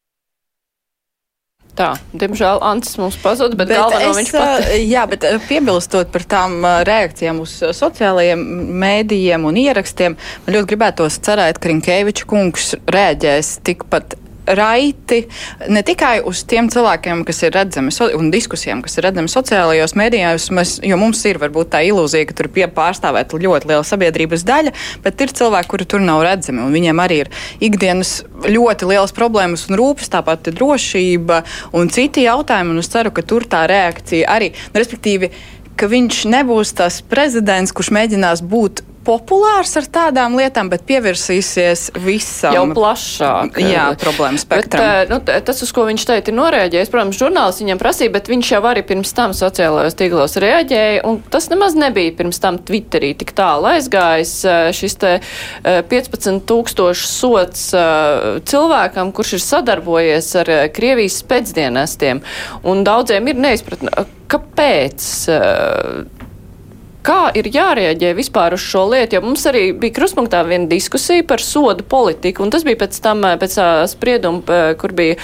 [1.77, 4.69] Tā, diemžēl Antis mums pazuda, bet, bet galveno es, viņš pat.
[4.81, 8.45] Jā, bet piebilstot par tām reakcijām uz sociālajiem
[8.81, 15.23] mēdījiem un ierakstiem, man ļoti gribētos cerēt, ka Rinkēviča kungs rēģēs tikpat raiti
[15.69, 20.49] ne tikai uz tiem cilvēkiem, kas ir redzami, un diskusijām, kas ir redzami sociālajos mēdījos,
[20.55, 24.75] mēs, jo mums ir varbūt tā ilūzija, ka tur ir pārstāvēta ļoti liela sabiedrības daļa,
[25.05, 27.33] bet ir cilvēki, kuri tur nav redzami, un viņiem arī ir
[27.69, 31.43] ikdienas ļoti lielas problēmas un rūpes, tāpat drošība
[31.77, 35.33] un citi jautājumi, un es ceru, ka tur tā reakcija arī, respektīvi,
[35.77, 42.55] ka viņš nebūs tas prezidents, kurš mēģinās būt populārs ar tādām lietām, bet pievērsīsies visam.
[42.57, 43.61] Jau plašāk.
[43.63, 44.83] Jā, problēma spektram.
[44.83, 46.91] Bet, nu, tas, uz ko viņš teica, ir norēģējis.
[46.93, 51.49] Protams, žurnālists viņam prasīja, bet viņš jau arī pirms tam sociālajos tīklos reaģēja, un tas
[51.53, 54.35] nemaz nebija pirms tam Twitterī tik tālu aizgājis.
[54.77, 55.15] Šis te
[55.63, 57.69] 15 tūkstošu sots
[58.51, 62.23] cilvēkam, kurš ir sadarbojies ar Krievijas spēcdienestiem,
[62.67, 65.11] un daudziem ir neizpratne, kāpēc
[67.07, 69.15] Kā ir jārēģē vispār uz šo lietu?
[69.15, 73.23] Jo mums arī bija kruspunktā viena diskusija par sodu politiku, un tas bija pēc tam,
[73.25, 73.55] eh, pēc
[73.93, 75.15] sprieduma, eh, kur bija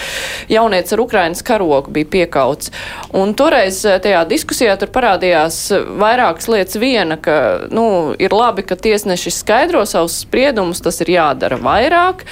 [0.49, 2.71] jaunieci ar Ukrainas karogu bija piekauts.
[3.13, 5.59] Un toreiz tajā diskusijā tur parādījās
[5.99, 6.79] vairākas lietas.
[6.79, 12.23] Viena, ka, nu, ir labi, ka tiesneši skaidro savus spriedumus, tas ir jādara vairāk.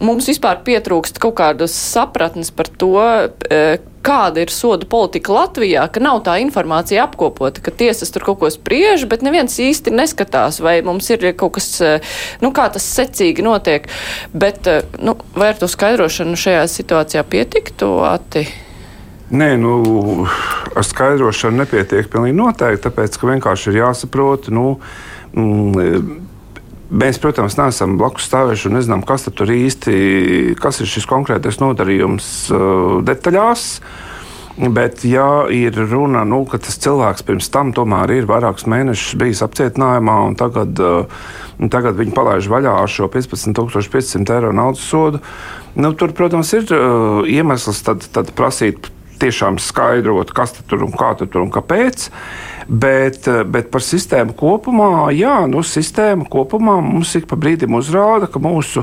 [0.00, 2.98] Mums vispār pietrūkst kaut kādas sapratnes par to,
[4.06, 8.50] kāda ir soda politika Latvijā, ka nav tā informācija apkopota, ka tiesas tur kaut ko
[8.52, 12.12] spriež, bet neviens īsti neskatās, vai mums ir kaut kas, eh,
[12.44, 13.88] nu, kā tas secīgi notiek.
[14.32, 18.46] Bet, eh, nu, vai ar to skaidrošanu šajā situācijā pietiktu, Ati?
[19.30, 20.28] Nē, nu,
[20.76, 24.78] ar skaidrošanu nepietiek pilnīgi noteikti, tāpēc, ka vienkārši ir jāsaprot, nu,
[25.34, 26.25] mm,
[26.86, 29.94] Mēs, protams, neesam blakus stāvējuši un nezinām, kas tur īsti
[30.62, 33.64] kas ir šis konkrētais nodarījums uh, detaļās.
[34.56, 39.42] Bet, ja ir runa, nu, ka tas cilvēks pirms tam tomēr ir vairākus mēnešus bijis
[39.44, 41.26] apcietinājumā, un tagad, uh,
[41.74, 45.20] tagad viņi palaiž vaļā ar šo 15,500 eiro naudas sodu,
[45.76, 48.88] nu, tur, protams, ir uh, iemesls tad, tad prasīt
[49.20, 52.08] tiešām skaidrot, kas tur un kā tur un kāpēc.
[52.68, 58.26] Bet, eh, bet par sistēmu kopumā, jā, nu, sistēma kopumā mums ik pa brīdim uzrāda,
[58.26, 58.82] ka mūsu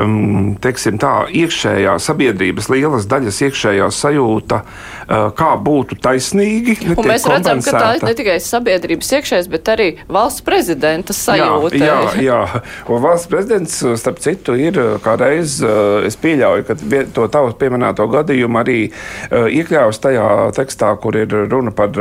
[0.00, 6.78] um, teiksim, tā, iekšējā sabiedrības lielas daļas iekšējā sajūta, uh, kā būtu taisnīgi.
[6.96, 11.76] Mēs redzam, ka tā ir ne tikai sabiedrības iekšējais, bet arī valsts prezidenta sajūta.
[11.76, 12.62] Jā, jā, jā.
[12.88, 16.78] un valsts prezidents, starp citu, ir kādreiz, uh, es pieļauju, ka
[17.12, 21.92] to tavu pieminēto gadījumu arī uh, iekļāvis tajā tekstā, kur ir runa par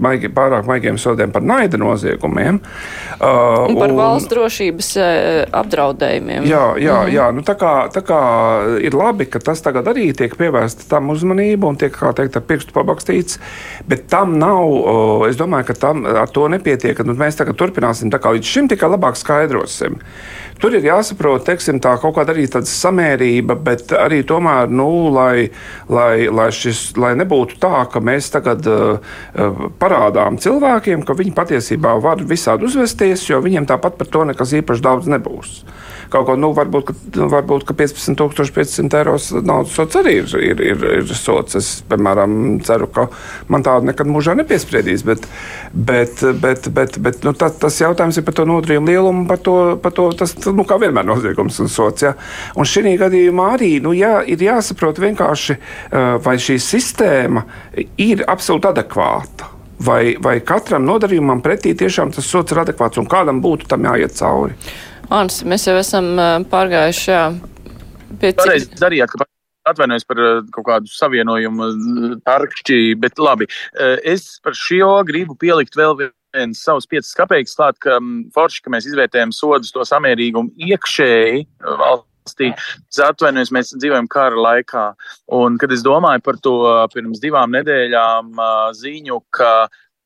[0.00, 2.60] maigi, pārāk maigiem sodiem par naida noziegumiem.
[3.20, 5.08] Uh, un par un, valsts drošības uh,
[5.60, 6.48] apdraudējumiem.
[6.48, 7.14] Jā, jā, -hmm.
[7.14, 8.20] jā nu, tā, kā, tā kā
[8.80, 12.46] ir labi, ka tas tagad arī tiek pievērsta tam uzmanību un tiek, kā teikt, ar
[12.48, 13.40] pirkstu pabakstīts,
[13.88, 18.12] bet tam nav, uh, es domāju, ka tam ar to nepietiek, nu, mēs tagad turpināsim
[18.12, 20.00] tā kā līdz šim tikai labāk skaidrosim.
[20.60, 25.50] Tur ir jāsaprot, teiksim, tā kaut kāda arī samērība, bet arī tomēr, nu, lai,
[25.88, 29.20] lai, lai, šis, lai nebūtu tā, ka mēs tagad uh,
[29.80, 34.86] parādām cilvēkiem, ka viņi patiesībā var visādi uzvesties, jo viņiem tāpat par to nekas īpaši
[34.86, 35.62] daudz nebūs
[36.10, 40.86] kaut ko, nu, varbūt, ka, varbūt, ka 15,500 eiro naudas sots arī ir, ir, ir,
[41.00, 41.56] ir sots.
[41.60, 42.34] Es, piemēram,
[42.66, 43.06] ceru, ka
[43.52, 45.04] man tādu nekad mūžā nepiespriedīs.
[45.06, 45.28] Bet,
[45.72, 49.56] bet, bet, bet, bet nu, tas, tas jautājums ir par to nodarījumu lielumu, par to,
[49.82, 52.06] par to tas, nu, kā vienmēr noziegums un sots.
[52.08, 52.16] Ja?
[52.58, 55.56] Un šī gadījumā arī nu, jā, ir jāsaprot vienkārši,
[56.24, 57.46] vai šī sistēma
[58.00, 59.56] ir absolūti adekvāta.
[59.80, 64.12] Vai, vai katram nodarījumam pretī tiešām tas sots ir adekvāts un kādam būtu tam jāiet
[64.18, 64.58] cauri?
[65.10, 66.12] Ants, mēs jau esam
[66.52, 67.24] pārgājuši jā,
[68.20, 68.40] pie cik...
[68.44, 69.26] Pareizi darījāt, ka
[69.70, 70.20] atvainojos par
[70.54, 71.66] kaut kādu savienojumu
[72.26, 73.48] tarkšķi, bet labi.
[74.06, 77.98] Es par šo gribu pielikt vēl viens savus piecas kapeikas klāt, ka
[78.36, 81.44] forši, ka mēs izvērtējam sodus to samērīgumu iekšēji
[81.82, 82.52] valstī.
[82.86, 84.88] Es atvainojos, mēs dzīvojam kara laikā.
[85.36, 86.56] Un, kad es domāju par to
[86.94, 88.30] pirms divām nedēļām
[88.78, 89.54] ziņu, ka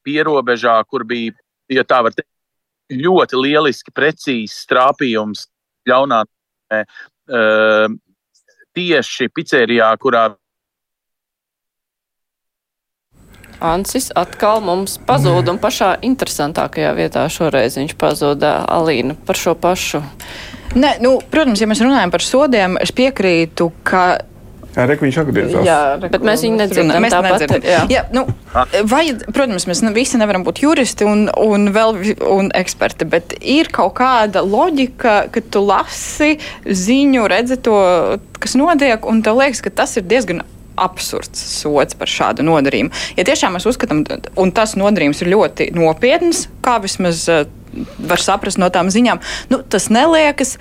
[0.04, 1.36] pierobežā, kur bija,
[1.72, 2.30] ja tā var teikt,
[2.92, 5.46] ļoti lieliski, precīzs trāpījums
[5.88, 7.94] ļaunā uh,
[8.74, 10.32] tieši pizzerijā, kurā.
[13.64, 20.02] Ansis atkal mums pazuda un pašā interesantākajā vietā šoreiz viņš pazuda Alīna par šo pašu.
[20.74, 24.04] Nē, nu, protams, ja mēs runājam par sodiem, es piekrītu, ka
[24.74, 25.66] Jā, Reku viņš atgriezās.
[25.66, 27.04] Jā, reku, bet mēs viņu nedzirdam.
[27.04, 27.66] Mēs tāpat, nedzirdam.
[27.70, 27.82] Jā.
[27.92, 28.24] Jā, nu,
[28.90, 33.94] vajad, protams, mēs visi nevaram būt juristi un, un vēl un eksperti, bet ir kaut
[34.00, 36.34] kāda loģika, ka tu lasi
[36.66, 37.78] ziņu, redzi to,
[38.42, 40.42] kas notiek, un tev liekas, ka tas ir diezgan
[40.74, 42.90] absurds sots par šādu nodarījumu.
[43.18, 44.02] Ja tiešām mēs uzskatām,
[44.40, 47.44] un tas nodarījums ir ļoti nopietns, kā vismaz uh,
[48.10, 49.20] var saprast no tām ziņām,
[49.52, 50.56] nu, tas neliekas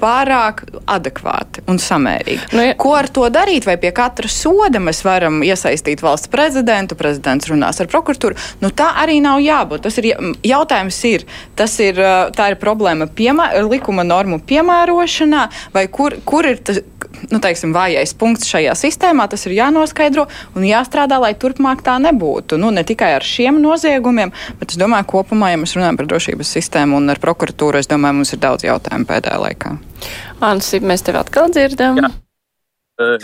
[0.00, 2.50] pārāk adekvāti un samērīgi.
[2.54, 2.74] Nu, ja.
[2.78, 3.66] Ko ar to darīt?
[3.68, 8.38] Vai pie katra soda mēs varam iesaistīt valsts prezidentu, prezidents runās ar prokuratūru?
[8.62, 9.84] Nu, tā arī nav jābūt.
[9.86, 10.10] Tas ir
[10.44, 11.26] jautājums, ir,
[11.58, 12.00] tas ir,
[12.36, 16.82] tā ir problēma piemē, likuma normu piemērošanā, vai kur, kur ir tas,
[17.30, 19.28] nu, teiksim, vājais punkts šajā sistēmā.
[19.30, 22.58] Tas ir jānoskaidro un jāstrādā, lai turpmāk tā nebūtu.
[22.60, 26.54] Nu, ne tikai ar šiem noziegumiem, bet es domāju, kopumā, ja mēs runājam par drošības
[26.58, 29.76] sistēmu un ar prokuratūru, es domāju, mums ir daudz jautājumu pēdējā laikā.
[30.42, 32.02] Ansi, mēs tevi atkal dzirdam.
[32.02, 32.10] Jā.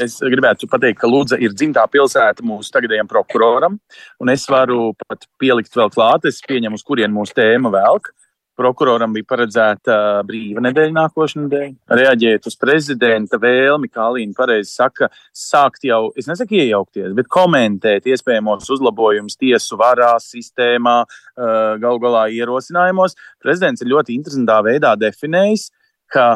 [0.02, 3.76] Es gribētu pateikt, ka Lūdza ir dzimtā pilsēta mūsu tagadējiem prokuroram,
[4.18, 8.10] un es varu pat pielikt vēl klāt, es pieņemu, uz kurien mūsu tēma velk.
[8.58, 9.94] Prokuroram bija paredzēta
[10.26, 11.96] brīva nedēļa nākošais nedēļa.
[12.00, 18.10] Reaģēt uz prezidenta vēlmi, kā Alīna pareizi saka, sākt jau, es nesaku iejaukties, bet komentēt
[18.10, 20.98] iespējamos uzlabojumus tiesu varā, sistēmā,
[21.38, 23.16] galu galā ierosinājumos.
[23.40, 25.70] Prezidents ir ļoti interesantā veidā definējis,
[26.10, 26.34] ka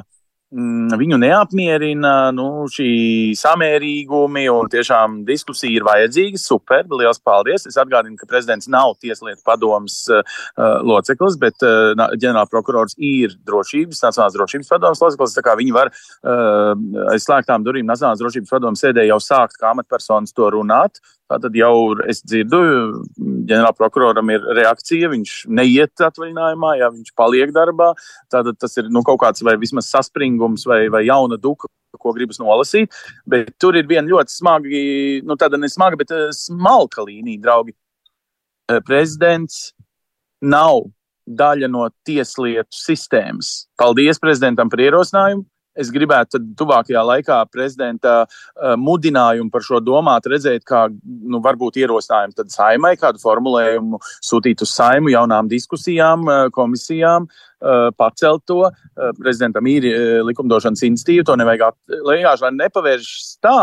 [0.55, 6.39] viņu neapmierina nu, šī samērīgumi un tiešām diskusija ir vajadzīga.
[6.41, 7.67] Super, liels paldies!
[7.67, 10.23] Es atgādinu, ka prezidents nav Tieslietu padomas uh,
[10.87, 15.37] loceklis, bet uh, ģenerālprokurors ir drošības, Nacionālās drošības padomas loceklis.
[15.65, 16.73] Viņi var uh,
[17.15, 21.03] aiz slēgtām durvīm Nacionālās drošības padomas sēdē jau sākt kā amatpersonas to runāt.
[21.25, 22.59] Tātad jau es dzirdu,
[23.49, 27.95] ģenerālprokuroram ir reakcija, viņš neiet atvaļinājumā, ja viņš paliek darbā.
[28.33, 32.41] Tātad tas ir nu, kaut kāds vai vismaz saspringums vai, vai jauna duka, ko gribas
[32.43, 32.93] nolasīt.
[33.31, 34.83] Bet tur ir viena ļoti smaga,
[35.25, 37.75] nu tāda ne smaga, bet eh, smalka līnija, draugi.
[38.71, 39.73] Eh, prezidents
[40.45, 40.85] nav
[41.25, 43.65] daļa no tieslietu sistēmas.
[43.81, 45.47] Paldies prezidentam par ierosinājumu.
[45.79, 52.39] Es gribētu tuvākajā laikā prezidenta uh, mudinājumu par šo domāt, redzēt, kā nu, varbūt ierosinājumu
[52.39, 58.63] tad saimai, kādu formulējumu sūtīt uz saimu jaunām diskusijām, uh, komisijām, uh, pacelt to.
[59.19, 59.87] Prezidentam ir
[60.27, 63.59] likumdošanas institīva, to nevajag vienkārši, lai nepavēršas tā,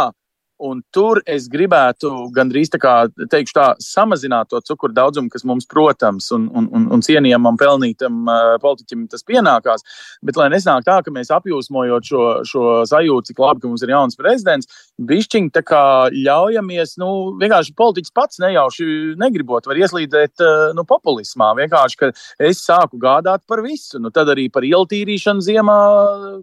[0.62, 5.66] Un tur es gribētu gandrīz tā kā teikšu, tā, samazināt to cukuru daudzumu, kas mums,
[5.70, 9.82] protams, un, un, un, un cienījamam, pelnītam uh, politiķim tas pienākās.
[10.22, 13.94] Bet lai nesnāk tā, ka mēs apjūsmojot šo, šo sajūtu, cik labi, ka mums ir
[13.96, 14.70] jauns prezidents,
[15.02, 15.82] bišķiņi tā kā
[16.14, 17.10] ļaujamies, nu,
[17.42, 21.56] vienkārši politiķis pats nejauši negribot, var ieslīdēt uh, nu, populismā.
[21.58, 22.12] Vienkārši, ka
[22.52, 25.80] es sāku gādāt par visu, nu, tad arī par ieltīrīšanu ziemā,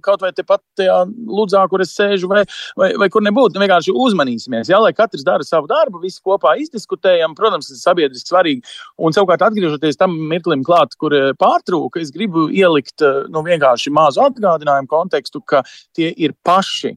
[0.03, 2.43] kaut vai tepat tajā ludzā, kur es sēžu, vai,
[2.79, 3.55] vai, vai kur nebūtu.
[3.55, 3.63] Nu,
[4.09, 7.37] uzmanīsimies, ja, lai katrs dara savu darbu, visi kopā izdiskutējam.
[7.39, 8.79] Protams, tas ir sabiedriski svarīgi.
[8.99, 13.95] Un savukārt, atgriežoties tam mirklim klāt, kur eh, pārtrūka, es gribu ielikt eh, nu, vienkārši
[13.95, 15.65] mazu atgādinājumu kontekstu, ka
[15.97, 16.97] tie ir paši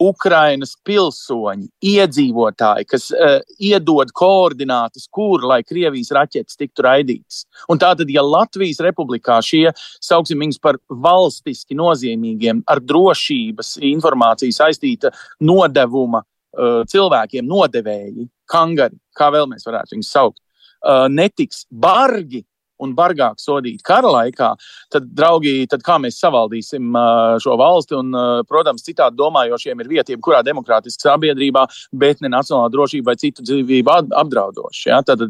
[0.00, 7.44] Ukrainas pilsoņi, iedzīvotāji, kas uh, iedod koordinātas, kur lai Krievijas raķetes tiktu raidītas.
[7.70, 9.66] Un tātad, ja Latvijas republikā šie,
[10.00, 15.12] sauksim viņus par valstiski nozīmīgiem, ar drošības informāciju saistīta
[15.44, 16.24] nodevuma
[16.58, 22.44] uh, cilvēkiem, nodevēji, kangari, kā vēl mēs varētu viņus saukt, uh, netiks bargi
[22.80, 24.50] un bargāk sodīt kara laikā,
[24.92, 26.96] tad, draugi, tad kā mēs savaldīsim
[27.44, 27.98] šo valsti?
[27.98, 28.16] Un,
[28.48, 31.66] protams, citādi domājošiem ir vieta, jebkurā demokrātiskā sabiedrībā,
[32.00, 34.84] bet ne nacionālā drošība vai citu dzīvību apdraudoša.
[34.88, 35.00] Ja?
[35.06, 35.26] Tad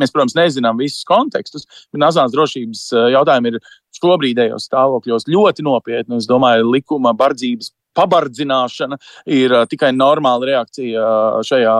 [0.00, 2.84] mēs, protams, nezinām visus kontekstus, bet nacionālās drošības
[3.18, 3.62] jautājumi ir
[4.00, 6.20] šobrīdējos stāvokļos ļoti nopietni.
[6.20, 8.98] Es domāju, likuma bardzības pabardzināšana
[9.36, 11.06] ir tikai normāla reakcija
[11.46, 11.76] šajā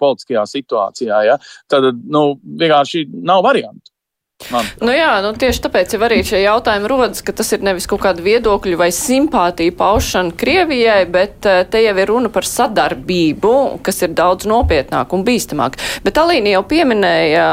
[0.00, 1.24] politiskajā situācijā.
[1.30, 1.38] Ja?
[1.70, 3.93] Tad nu, vienkārši nav variantu.
[4.52, 4.66] Man.
[4.84, 8.02] Nu jā, nu tieši tāpēc jau arī šie jautājumi rodas, ka tas ir nevis kaut
[8.04, 13.54] kāda viedokļu vai simpātija paušana Krievijai, bet eh, te jau ir runa par sadarbību,
[13.86, 15.78] kas ir daudz nopietnāk un bīstamāk.
[16.04, 17.46] Bet Alīna jau pieminēja,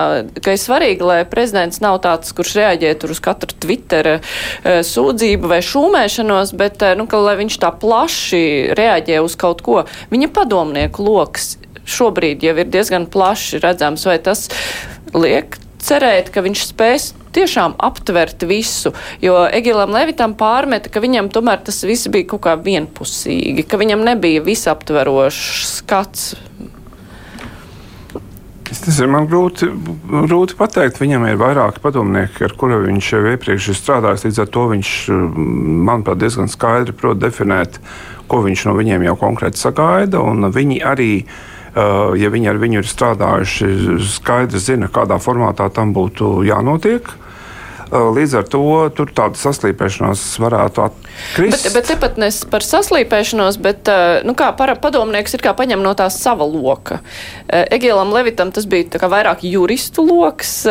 [0.44, 5.52] ka ir svarīgi, lai prezidents nav tāds, kurš reaģē tur uz katru Twitter eh, sūdzību
[5.54, 8.44] vai šūmēšanos, bet, eh, nu, ka lai viņš tā plaši
[8.78, 11.56] reaģē uz kaut ko, viņa padomnieku loks
[11.88, 14.48] šobrīd jau ir diezgan plaši redzams, vai tas
[15.16, 21.63] liek cerēt, ka viņš spēs tiešām aptvert visu, jo Egilam Levitam pārmeta, ka viņam tomēr
[21.65, 26.32] tas viss bija kaut kā vienpusīgi, ka viņam nebija visaptverošs skats.
[28.71, 29.67] Tas ir man grūti,
[30.07, 31.01] grūti pateikt.
[31.01, 34.23] Viņam ir vairāki padomnieki, ar kuriem viņš jau iepriekš ir strādājis.
[34.29, 34.91] Līdz ar to viņš,
[35.89, 37.82] manuprāt, diezgan skaidri prot definēt,
[38.32, 40.23] ko viņš no viņiem jau konkrēti sagaida.
[40.55, 41.36] Viņi arī uh,
[41.76, 43.67] ja viņi ar viņu ir strādājuši,
[44.17, 47.07] skaidri zina, kādā formātā tam būtu jānotiek.
[47.91, 48.63] Eh, līdz ar to
[49.11, 50.84] tāda saslīpēšanās varētu
[51.32, 51.64] atkrist.
[51.64, 55.84] Bet, bet tepat nes par saslīpēšanos, bet eh, nu, kā para, padomnieks ir kā paņem
[55.84, 57.01] no tā sava loka.
[57.51, 60.62] Egēlam Levitam tas bija vairāk juristu loks,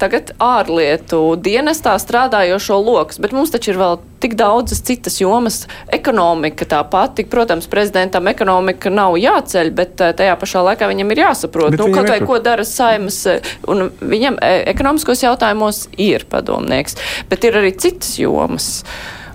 [0.00, 5.64] tagad ārlietu dienestā strādājošo loks, bet mums taču ir vēl tik daudzas citas jomas.
[5.92, 11.22] Ekonomika tā pati, protams, prezidentam ekonomika nav jāceļ, bet eh, tajā pašā laikā viņam ir
[11.26, 16.26] jāsaprot, bet nu, kaut vai ko dara saimas, eh, un viņam eh, ekonomiskos jautājumos ir
[16.32, 16.98] padomnieks,
[17.30, 18.70] bet ir arī citas jomas.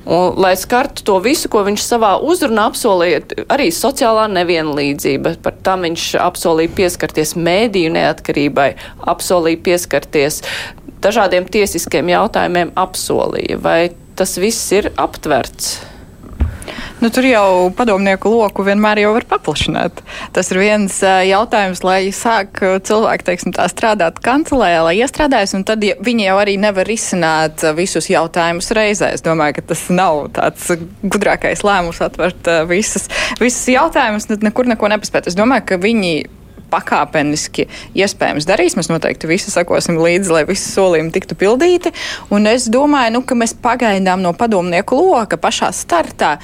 [0.01, 3.21] Un, lai skartu to visu, ko viņš savā uzrunā apsolīja,
[3.53, 8.71] arī sociālā nevienlīdzība, par tam viņš apsolīja pieskarties mēdīju neatkarībai,
[9.13, 10.41] apsolīja pieskarties
[11.05, 13.61] dažādiem tiesiskiem jautājumiem, apsolīja.
[13.61, 13.79] Vai
[14.17, 15.90] tas viss ir aptverts.
[17.01, 20.03] Nu, tur jau padomnieku loku vienmēr jau var paplašināt.
[20.35, 26.27] Tas ir viens jautājums, lai sāk cilvēki, teiksim, strādāt kancelē, lai iestrādājas, un tad viņi
[26.27, 29.09] jau arī nevar risināt visus jautājumus reizē.
[29.15, 30.69] Es domāju, ka tas nav tāds
[31.01, 33.09] gudrākais lēmums atvert visas,
[33.41, 35.31] visas jautājumus, nekur neko nepaspēt.
[35.31, 36.13] Es domāju, ka viņi
[36.71, 37.67] pakāpeniski
[37.97, 38.77] iespējams darīs.
[38.79, 41.93] Mēs noteikti visi sakosim līdzi, lai visi solījumi tiktu pildīti.
[42.33, 46.37] Un es domāju, nu, ka mēs pagaidām no padomnieku loka pašā startā.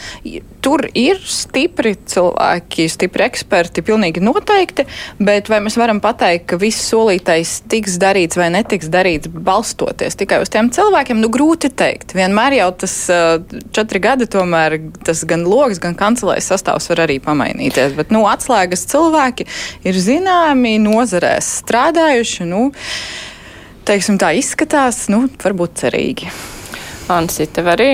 [0.67, 4.83] Tur ir stipri cilvēki, stipri eksperti, pilnīgi noteikti,
[5.23, 10.41] bet vai mēs varam pateikt, ka viss solītais tiks darīts vai netiks darīts balstoties tikai
[10.43, 11.21] uz tiem cilvēkiem?
[11.23, 12.11] Nu, grūti teikt.
[12.17, 12.97] Vienmēr jau tas
[13.77, 14.75] četri gadi, tomēr
[15.07, 17.95] tas gan loks, gan kancelēs sastāvs var arī pamainīties.
[17.95, 19.47] Bet, nu, atslēgas cilvēki
[19.87, 22.51] ir zināmi nozarēs strādājuši.
[22.51, 22.67] Nu,
[23.87, 26.35] teiksim, tā izskatās, nu, varbūt cerīgi.
[27.07, 27.91] Ansi, tev arī?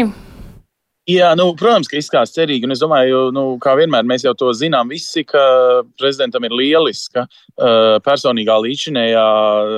[1.03, 2.67] Jā, nu, protams, ka izskatās cerīgi.
[2.71, 5.41] Es domāju, nu, kā vienmēr mēs jau to zinām, visi, ka
[5.99, 9.25] prezidentam ir lieliska uh, personīgā līdzinējā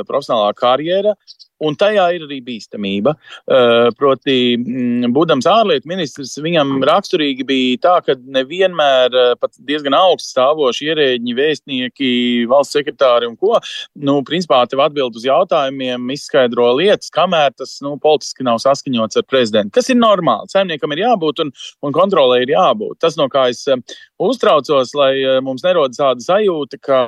[0.05, 1.15] profesionālā karjera.
[1.63, 3.13] Un tajā ir arī bīstamība.
[3.47, 9.95] Uh, proti, mm, būdams ārlietu ministrs, viņam raksturīgi bija tā, ka nevienmēr uh, pat diezgan
[9.95, 12.11] augsts stāvoši ierēģi, vēstnieki,
[12.51, 13.55] valsts sekretāri un ko,
[13.95, 19.27] nu, principā tev atbild uz jautājumiem, izskaidro lietas, kamēr tas, nu, politiski nav saskaņots ar
[19.29, 19.77] prezidentu.
[19.79, 20.51] Tas ir normāli.
[20.51, 21.55] Saimniekam ir jābūt un,
[21.87, 22.99] un kontrolē ir jābūt.
[23.05, 23.79] Tas, no kā es uh,
[24.19, 25.13] uztraucos, lai
[25.45, 27.05] mums nerodas tāda sajūta, ka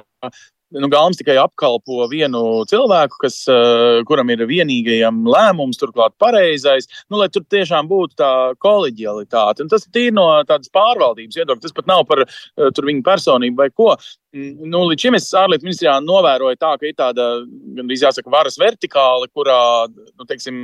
[0.76, 7.20] nu, Galms tikai apkalpo vienu cilvēku, kas, uh, kuram ir vienīgajam lēmums, turklāt pareizais, nu,
[7.22, 8.32] lai tur tiešām būtu tā
[8.63, 9.63] koleģialitāte.
[9.63, 11.63] Un tas ir no tādas pārvaldības viedokļa.
[11.63, 13.93] Tas pat nav par uh, viņu personību vai ko.
[14.36, 17.30] Mm, nu, līdz šim es ārlietu ministrijā novēroju tā, ka ir tāda,
[17.78, 20.59] gandrīz jāsaka, varas vertikāla, kurā, nu, teiksim,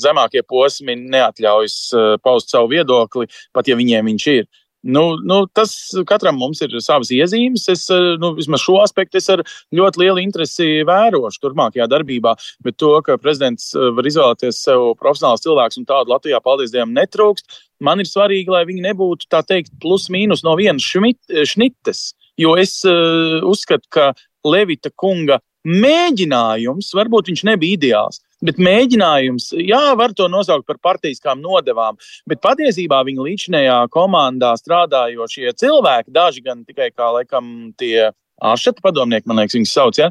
[0.00, 4.48] zemākie posmi neatļaujas uh, paust savu viedokli, pat ja viņiem viņš ir.
[4.86, 5.72] Nu, nu, tas
[6.06, 7.64] katram mums ir savas iezīmes.
[7.72, 9.42] Es eh, nu, vismaz šo aspektu ar
[9.74, 12.36] ļoti lielu interesi vērošu turpmākajā darbībā.
[12.62, 16.94] Bet to, ka prezidents eh, var izvēlēties sev profesionāls cilvēks un tādu Latvijā, paldies Dievam,
[16.94, 17.64] netrūkst.
[17.80, 22.78] man ir svarīgi, lai viņi nebūtu tā teikt plus mīnus no vienas šnites, jo es
[22.88, 24.12] uh, uzskatu, ka
[24.46, 31.40] Levita kunga mēģinājums, varbūt viņš nebija ideāls, bet mēģinājums, jā, var to nosaukt par partijiskām
[31.42, 38.10] nodevām, bet patiesībā viņa līdzinējā komandā strādājošie cilvēki, daži gan tikai kā laikam tie
[38.44, 40.10] Āršata padomnieki, man liekas, viņas sauc, ja,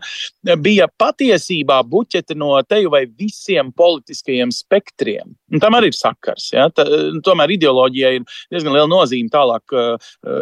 [0.57, 5.35] bija patiesībā buķeti no teju vai visiem politiskajiem spektriem.
[5.53, 6.47] Un tam arī ir sakars.
[6.55, 6.65] Ja.
[6.73, 6.87] Ta,
[7.25, 9.77] tomēr ideoloģijai ir diezgan liela nozīme tālāk,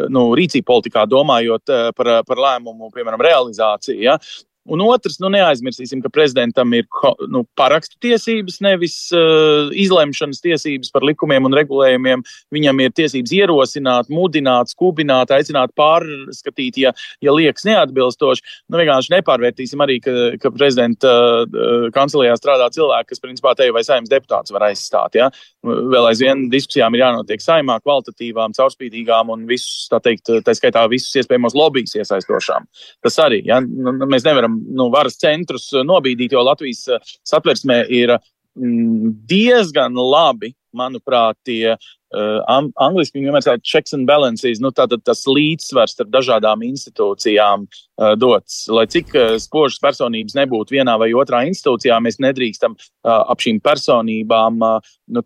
[0.08, 4.00] nu, rīcība politikā, domājot par, par lēmumu, piemēram, realizāciju.
[4.00, 4.16] Ja.
[4.64, 6.86] Un otrs, nu, neaizmirsīsim, ka prezidentam ir
[7.28, 12.22] nu, parakstu tiesības, nevis uh, izlemšanas tiesības par likumiem un regulējumiem.
[12.54, 18.44] Viņam ir tiesības ierosināt, mudināt, skubināt, aicināt pārskatīt, ja, ja liekas neatbilstoši.
[18.72, 21.12] Nu, vienkārši nepārvērtīsim arī, ka, ka prezidenta
[21.44, 25.20] uh, kancelējā strādā cilvēki, kas principā te vai saimnes deputāts var aizstāt.
[25.20, 25.28] Ja?
[25.64, 31.20] Vēl aizvien diskusijām ir jānotiek saimā, kvalitatīvām, caurspīdīgām un visus, tā teikt, tā skaitā visus
[31.20, 32.64] iespējamos lobbyus iesaistošām.
[33.04, 33.60] Tas arī, ja?
[33.60, 36.86] Nu, mēs nevaram nu, varas centrus nobīdīt, jo Latvijas
[37.26, 41.74] satversmē ir mm, diezgan labi, manuprāt, tie
[42.14, 48.14] uh, angliski vienmēr tāda checks and balances, nu, tātad tas līdzsvars starp dažādām institūcijām uh,
[48.18, 48.64] dots.
[48.72, 53.60] Lai cik uh, spožas personības nebūtu vienā vai otrā institūcijā, mēs nedrīkstam uh, ap šīm
[53.64, 55.24] personībām uh, nu,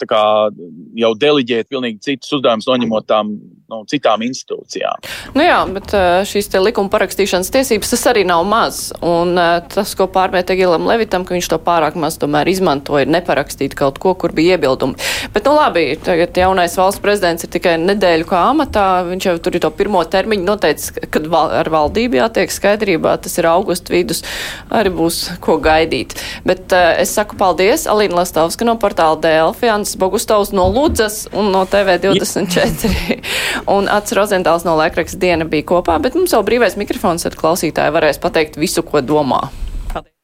[0.98, 3.34] jau deliģēt pilnīgi citus uzdevumus, noņemot tām
[3.68, 5.04] nu, citām institūcijām.
[5.36, 5.94] Nu jā, bet
[6.28, 8.80] šīs likuma parakstīšanas tiesības tas arī nav maz.
[9.04, 9.38] Un
[9.70, 14.14] tas, ko pārmēt Egilam Levitam, ka viņš to pārāk maz tomēr izmantoja, neparakstīt kaut ko,
[14.18, 14.98] kur bija iebildumi.
[15.34, 18.86] Bet, nu labi, tagad jaunais valsts prezidents ir tikai nedēļu kā amatā.
[19.08, 23.16] Viņš jau tur ir to pirmo termiņu noteicis, kad val ar valdību jātiek skaidrībā.
[23.22, 24.24] Tas ir augusta vidus,
[24.72, 26.16] arī būs ko gaidīt.
[26.48, 29.68] Bet uh, es saku paldies Alīna Lastovska no portāla Delfi.
[29.68, 33.20] Jānis Bogustovs no Ludzas un no TV24.
[33.76, 37.94] un Ats Rozentāls no Laikraksta diena bija kopā, bet mums jau brīvais mikrofons, tad klausītāji
[37.94, 39.44] varēs pateikt visu, ko domā.